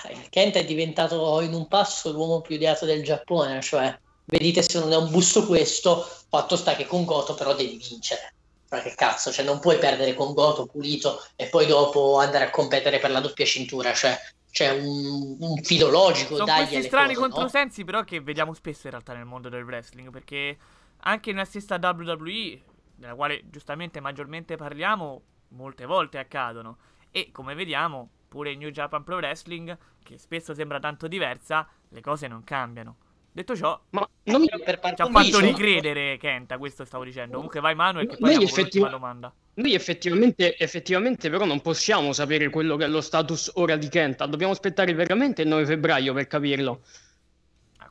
[0.08, 4.78] Eh, Kenta è diventato in un passo l'uomo più odiato del Giappone cioè vedete se
[4.80, 6.06] non è un busto questo
[6.38, 8.34] fatto sta che con Goto però devi vincere
[8.70, 12.50] ma che cazzo cioè non puoi perdere con Goto pulito e poi dopo andare a
[12.50, 14.18] competere per la doppia cintura cioè
[14.54, 17.34] c'è un, un filo logico Sono questi strani cose, no?
[17.34, 20.10] controsensi, però, che vediamo spesso in realtà nel mondo del wrestling.
[20.10, 20.56] Perché
[21.00, 22.62] anche nella stessa WWE,
[22.94, 26.78] della quale giustamente maggiormente parliamo, molte volte accadono.
[27.10, 32.00] E come vediamo, pure in New Japan Pro Wrestling, che spesso sembra tanto diversa, le
[32.00, 32.98] cose non cambiano.
[33.36, 37.34] Detto ciò, Ma non mi- per ci ha fatto ricredere Kenta, questo stavo dicendo.
[37.34, 39.34] Comunque vai Manuel, che poi Noi effettiva- domanda.
[39.54, 44.26] Noi effettivamente, effettivamente però non possiamo sapere quello che è lo status ora di Kenta,
[44.26, 46.82] dobbiamo aspettare veramente il 9 febbraio per capirlo.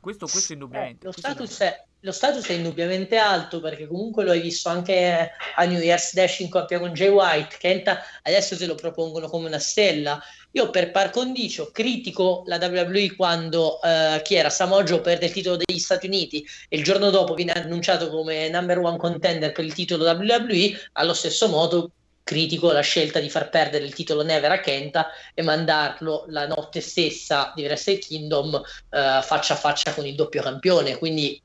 [0.03, 1.05] Questo, questo Eh, indubbiamente.
[1.05, 5.31] lo, questo status è, lo status è indubbiamente alto perché comunque lo hai visto anche
[5.55, 7.55] a New Year's Dash in coppia con Jay White.
[7.57, 10.21] Kenta adesso se lo propongono come una stella.
[10.51, 15.55] Io per par condicio critico la WWE quando eh, chi era Samojo perde il titolo
[15.55, 19.73] degli Stati Uniti e il giorno dopo viene annunciato come number one contender per il
[19.73, 20.89] titolo WWE.
[20.93, 21.91] Allo stesso modo
[22.23, 26.79] critico la scelta di far perdere il titolo Never a Kenta e mandarlo la notte
[26.81, 31.39] stessa di Wrestle Kingdom eh, faccia a faccia con il doppio campione, quindi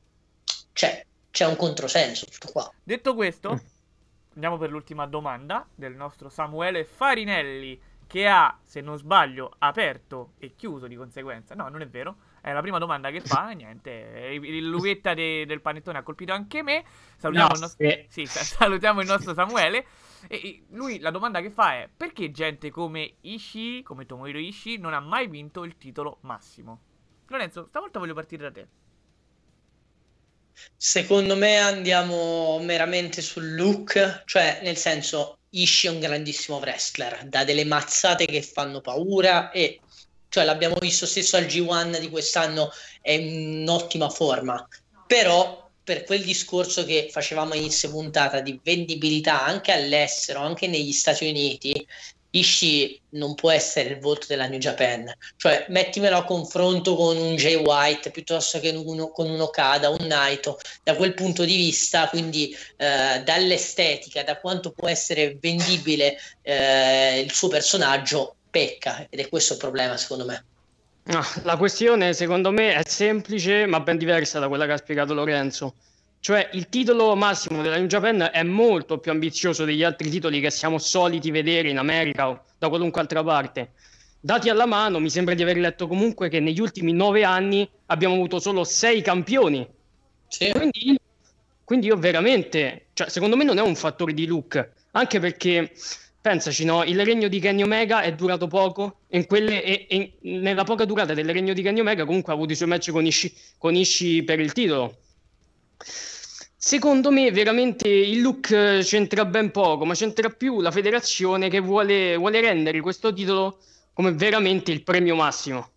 [0.73, 2.71] c'è, c'è un controsenso tutto qua.
[2.81, 3.59] Detto questo,
[4.33, 10.55] andiamo per l'ultima domanda del nostro Samuele Farinelli, che ha, se non sbaglio, aperto e
[10.55, 11.53] chiuso di conseguenza.
[11.53, 12.15] No, non è vero.
[12.41, 13.49] È la prima domanda che fa.
[13.53, 16.83] Niente, il- il- l'uvetta de- del panettone ha colpito anche me.
[17.17, 18.05] Salutiamo, il nostro, Grazie.
[18.09, 19.85] sì, sa- salutiamo il nostro Samuele.
[20.27, 24.93] E lui la domanda che fa è: perché gente come Ishii, come Tomohiro Ishii, non
[24.93, 26.81] ha mai vinto il titolo massimo?
[27.27, 28.67] Lorenzo, stavolta voglio partire da te.
[30.75, 37.43] Secondo me andiamo meramente sul look, cioè nel senso Ishii è un grandissimo wrestler, dà
[37.43, 39.79] delle mazzate che fanno paura e
[40.27, 44.67] cioè l'abbiamo visto stesso al G1 di quest'anno è in ottima forma,
[45.07, 45.58] però
[45.89, 51.27] per quel discorso che facevamo a inizio puntata di vendibilità anche all'estero, anche negli Stati
[51.27, 51.83] Uniti,
[52.29, 57.35] Ishii non può essere il volto della New Japan, cioè mettimelo a confronto con un
[57.37, 62.07] Jay White piuttosto che uno- con un Okada, un Naito, da quel punto di vista,
[62.07, 69.27] quindi eh, dall'estetica, da quanto può essere vendibile eh, il suo personaggio, pecca ed è
[69.27, 70.48] questo il problema secondo me.
[71.41, 75.73] La questione secondo me è semplice ma ben diversa da quella che ha spiegato Lorenzo.
[76.19, 80.51] Cioè il titolo massimo della New Japan è molto più ambizioso degli altri titoli che
[80.51, 83.71] siamo soliti vedere in America o da qualunque altra parte.
[84.19, 88.13] Dati alla mano, mi sembra di aver letto comunque che negli ultimi nove anni abbiamo
[88.13, 89.67] avuto solo sei campioni.
[90.51, 90.99] Quindi,
[91.63, 95.71] quindi io veramente, cioè, secondo me non è un fattore di look, anche perché
[96.21, 100.63] pensaci, no, il regno di Kenny Omega è durato poco e, quelle- e- e nella
[100.63, 103.33] poca durata del regno di Kenny Omega comunque ha avuto i suoi match con Ishii,
[103.57, 104.97] con Ishii per il titolo.
[106.61, 111.59] Secondo me veramente il look eh, c'entra ben poco, ma c'entra più la federazione che
[111.59, 113.59] vuole, vuole rendere questo titolo
[113.93, 115.71] come veramente il premio massimo.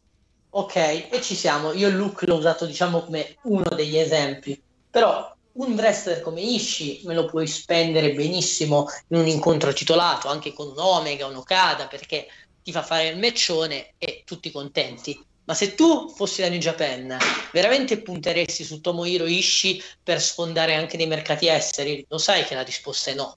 [0.51, 1.73] Ok, e ci siamo.
[1.73, 4.61] Io il look l'ho usato, diciamo, come uno degli esempi.
[4.91, 10.53] Però un wrestler come Ishii me lo puoi spendere benissimo in un incontro titolato, anche
[10.53, 12.27] con un Omega, un Okada, perché
[12.63, 15.21] ti fa fare il matchone e tutti contenti.
[15.45, 17.17] Ma se tu fossi la New Japan,
[17.53, 22.05] veramente punteresti su Tomohiro Ishii per sfondare anche nei mercati esteri?
[22.09, 23.37] Lo sai che la risposta è no.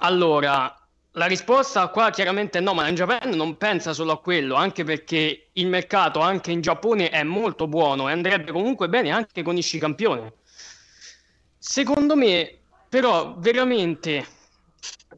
[0.00, 0.74] Allora,
[1.12, 4.84] la risposta qua chiaramente è no, ma in Japan non pensa solo a quello, anche
[4.84, 9.56] perché il mercato anche in Giappone è molto buono e andrebbe comunque bene anche con
[9.56, 10.32] Ishii campione.
[11.58, 14.26] Secondo me, però, veramente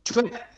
[0.03, 0.49] cioè,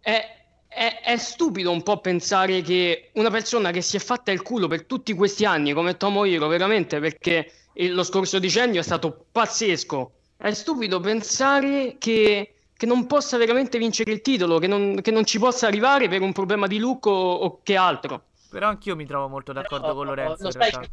[0.00, 4.42] è, è- è stupido un po' pensare che una persona che si è fatta il
[4.42, 9.26] culo per tutti questi anni come Tomohiro, veramente perché il- lo scorso decennio è stato
[9.30, 10.12] pazzesco.
[10.36, 15.24] È stupido pensare che, che non possa veramente vincere il titolo, che non, che non
[15.24, 18.26] ci possa arrivare per un problema di look o, o che altro.
[18.50, 20.42] Però anch'io mi trovo molto d'accordo Però, con Lorenzo.
[20.42, 20.88] lo in sai.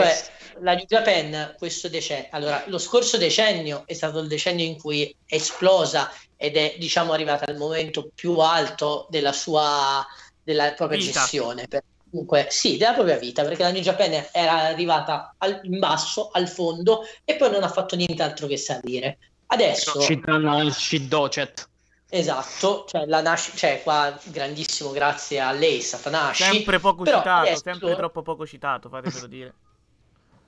[0.00, 4.78] Cioè, la New Japan, questo decennio, allora, lo scorso decennio è stato il decennio in
[4.78, 10.04] cui è esplosa ed è, diciamo, arrivata al momento più alto della sua,
[10.42, 11.20] della propria Vita.
[11.20, 11.66] gestione.
[12.10, 16.46] Comunque, sì, della propria vita, perché la New Japan era arrivata al- in basso, al
[16.46, 19.18] fondo, e poi non ha fatto nient'altro che salire.
[19.46, 19.98] Adesso,
[20.70, 21.68] Shidocet.
[22.10, 26.42] esatto, cioè, la nasc- cioè, qua, grandissimo grazie a lei, Satanashi.
[26.42, 29.54] Sempre poco citato, adesso- sempre troppo poco citato, fatemelo dire.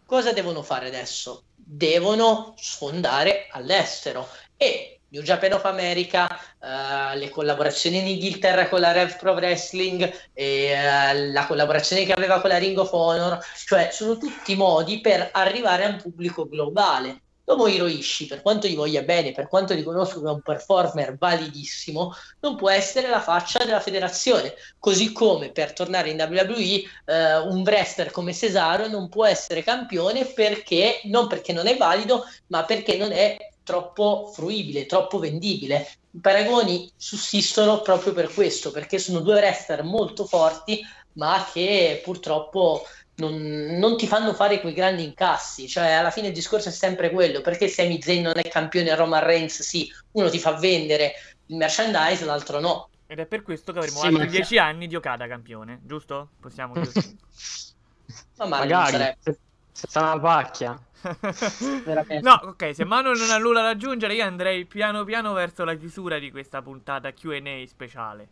[0.06, 1.44] Cosa devono fare adesso?
[1.54, 6.28] Devono sfondare all'estero e New Japan of America,
[6.60, 10.02] eh, le collaborazioni in Inghilterra con la Rev Pro Wrestling,
[10.32, 15.00] e, eh, la collaborazione che aveva con la Ring of Honor, cioè sono tutti modi
[15.00, 17.20] per arrivare a un pubblico globale.
[17.44, 22.14] Tomohiro Ishii, per quanto gli voglia bene, per quanto riconosco che è un performer validissimo,
[22.40, 24.54] non può essere la faccia della federazione.
[24.78, 30.24] Così come per tornare in WWE, eh, un wrestler come Cesaro non può essere campione
[30.24, 35.86] perché non perché non è valido, ma perché non è troppo fruibile, troppo vendibile.
[36.12, 40.80] I paragoni sussistono proprio per questo, perché sono due wrestler molto forti,
[41.14, 42.84] ma che purtroppo
[43.16, 43.34] non,
[43.78, 45.68] non ti fanno fare quei grandi incassi.
[45.68, 48.96] Cioè, alla fine il discorso è sempre quello: perché Sami Zayn non è campione a
[48.96, 49.62] Roman Reigns?
[49.62, 51.14] Sì, uno ti fa vendere
[51.46, 52.88] il merchandise, l'altro no.
[53.06, 56.30] Ed è per questo che avremo Sì, altri ma- dieci anni di Okada campione, giusto?
[56.40, 56.90] Possiamo dire.
[58.38, 59.38] Ma Magari, se,
[59.72, 60.78] se sta una pacchia.
[62.22, 65.74] No, ok, se Manuel non ha nulla da aggiungere, io andrei piano piano verso la
[65.74, 68.26] chiusura di questa puntata QA speciale.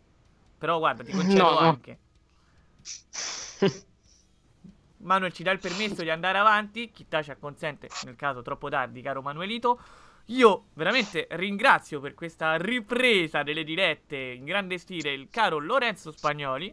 [0.59, 1.81] Però guarda, ti concedo No, no.
[5.03, 9.03] Manuel ci dà il permesso di andare avanti, chi ci acconsente, nel caso troppo tardi,
[9.03, 9.81] caro Manuelito.
[10.27, 16.73] Io veramente ringrazio per questa ripresa delle dirette in grande stile il caro Lorenzo Spagnoli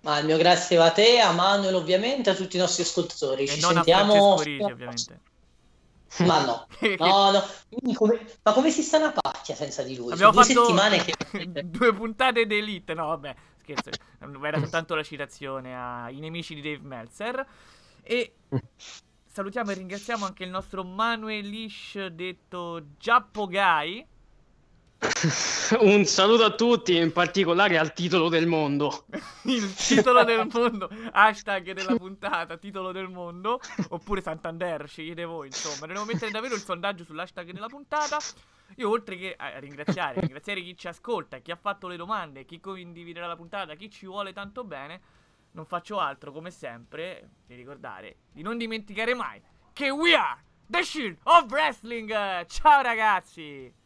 [0.00, 3.44] Ma il mio grazie va a te, a Manuel ovviamente, a tutti i nostri ascoltatori.
[3.44, 4.40] e Ci sentiamo.
[4.40, 5.20] Risi, ovviamente.
[6.18, 6.66] Ma no,
[6.98, 7.44] no, no.
[7.92, 10.12] Come- Ma come si sta una pacchia senza di lui?
[10.12, 11.64] Abbiamo due fatto settimane che...
[11.66, 12.94] due puntate d'elite.
[12.94, 13.34] No, vabbè,
[13.66, 13.90] scherzo.
[14.46, 17.46] Era soltanto la citazione ai nemici di Dave Meltzer.
[18.02, 18.34] E
[19.26, 24.06] salutiamo e ringraziamo anche il nostro Manuelish detto Giappo Guy.
[25.80, 29.04] Un saluto a tutti, in particolare al titolo del mondo.
[29.42, 35.86] Il titolo del mondo, hashtag della puntata, titolo del mondo, oppure Santander, scegliete voi, insomma.
[35.86, 38.16] Dobbiamo mettere davvero il sondaggio sull'hashtag della puntata.
[38.76, 42.60] Io oltre che a ringraziare, ringraziare chi ci ascolta, chi ha fatto le domande, chi
[42.60, 45.00] condividerà la puntata, chi ci vuole tanto bene,
[45.52, 49.40] non faccio altro come sempre di ricordare di non dimenticare mai
[49.72, 52.10] che we are the Shield of Wrestling.
[52.46, 53.85] Ciao ragazzi!